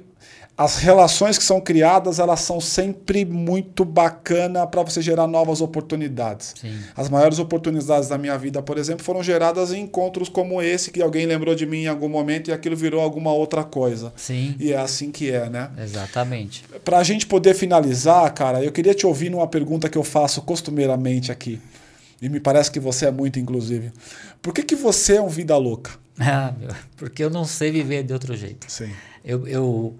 [0.58, 6.54] as relações que são criadas elas são sempre muito bacana para você gerar novas oportunidades.
[6.60, 6.78] Sim.
[6.96, 11.02] As maiores oportunidades da minha vida, por exemplo, foram geradas em encontros como esse que
[11.02, 14.12] alguém lembrou de mim em algum momento e aquilo virou alguma outra coisa.
[14.16, 15.70] Sim, E é assim que é, né?
[15.78, 16.64] exatamente.
[16.84, 20.40] Para a gente poder finalizar, cara, eu queria te ouvir numa pergunta que eu faço
[20.42, 21.60] costumeiramente aqui.
[22.22, 23.92] E me parece que você é muito, inclusive.
[24.40, 25.90] Por que, que você é um vida louca?
[26.18, 28.64] Ah, meu, porque eu não sei viver de outro jeito.
[28.72, 28.90] Sim.
[29.22, 29.94] Eu, eu-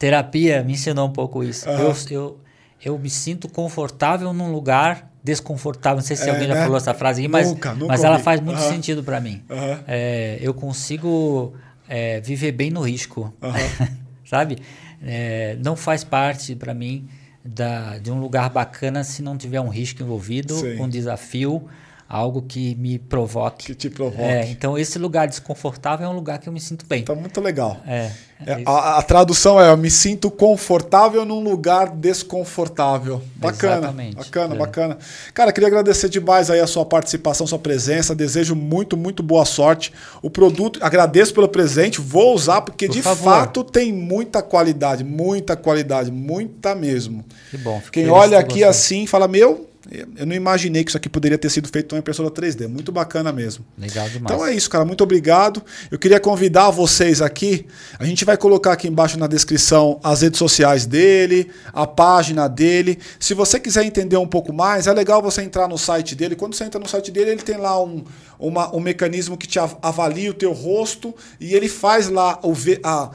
[0.00, 1.68] terapia me ensinou um pouco isso.
[1.68, 1.78] Aham.
[1.82, 2.40] Eu, eu,
[2.82, 5.98] eu me sinto confortável num lugar desconfortável.
[5.98, 6.62] Não sei se É, alguém já né?
[6.62, 8.68] falou essa frase aqui, mas, Nunca, nunca mas ela faz muito Aham.
[8.72, 9.42] sentido para mim.
[9.50, 9.84] Aham.
[9.86, 11.52] É, eu consigo
[11.86, 13.32] é, viver bem no risco,
[14.24, 14.56] sabe?
[15.02, 17.06] É, não faz parte para mim
[17.44, 20.80] da, de um lugar bacana se não tiver um risco envolvido, Sim.
[20.80, 21.68] um desafio,
[22.10, 23.66] algo que me provoque.
[23.66, 24.20] Que te provoque.
[24.20, 27.04] É, então esse lugar desconfortável é um lugar que eu me sinto bem.
[27.04, 27.78] Tá muito legal.
[27.86, 28.10] É,
[28.44, 33.22] é É, a, a tradução é: eu me sinto confortável num lugar desconfortável.
[33.36, 34.58] Bacana, Exatamente, bacana, é.
[34.58, 34.98] bacana.
[35.32, 38.12] Cara, queria agradecer demais aí a sua participação, sua presença.
[38.12, 39.92] Desejo muito, muito boa sorte.
[40.20, 43.22] O produto, agradeço pelo presente, vou usar porque Por de favor.
[43.22, 47.24] fato tem muita qualidade, muita qualidade, muita mesmo.
[47.52, 47.80] Que bom.
[47.92, 48.68] Quem olha aqui gostou.
[48.68, 49.69] assim fala: Meu,
[50.16, 52.68] eu não imaginei que isso aqui poderia ter sido feito em uma impressora 3D.
[52.68, 53.64] Muito bacana mesmo.
[53.78, 54.34] Legal demais.
[54.34, 54.84] Então é isso, cara.
[54.84, 55.62] Muito obrigado.
[55.90, 57.66] Eu queria convidar vocês aqui.
[57.98, 62.98] A gente vai colocar aqui embaixo na descrição as redes sociais dele, a página dele.
[63.18, 66.36] Se você quiser entender um pouco mais, é legal você entrar no site dele.
[66.36, 68.04] Quando você entra no site dele, ele tem lá um,
[68.38, 72.52] uma- um mecanismo que te av- avalia o teu rosto e ele faz lá o
[72.84, 73.10] a,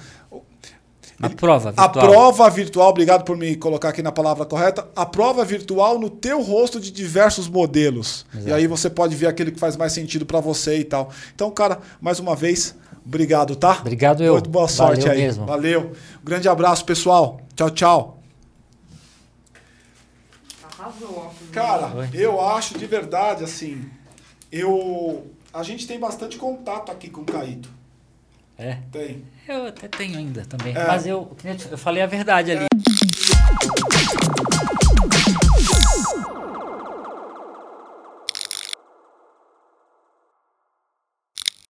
[1.21, 2.09] A prova a virtual.
[2.09, 6.41] prova virtual, obrigado por me colocar aqui na palavra correta, a prova virtual no teu
[6.41, 8.25] rosto de diversos modelos.
[8.33, 8.49] Exato.
[8.49, 11.09] E aí você pode ver aquele que faz mais sentido para você e tal.
[11.33, 13.77] Então, cara, mais uma vez, obrigado, tá?
[13.79, 14.33] Obrigado eu.
[14.33, 15.21] Muito boa sorte Valeu aí.
[15.21, 15.45] mesmo.
[15.45, 15.91] Valeu.
[16.21, 17.39] Um grande abraço, pessoal.
[17.55, 18.19] Tchau, tchau.
[20.77, 21.31] Arrasou.
[21.53, 23.89] Cara, eu acho de verdade assim,
[24.51, 27.69] eu a gente tem bastante contato aqui com o Caíto.
[28.57, 28.79] É.
[28.91, 29.23] Tem.
[29.47, 30.75] Eu até tenho ainda também.
[30.75, 30.87] É.
[30.87, 31.35] Mas eu,
[31.69, 32.65] eu falei a verdade ali.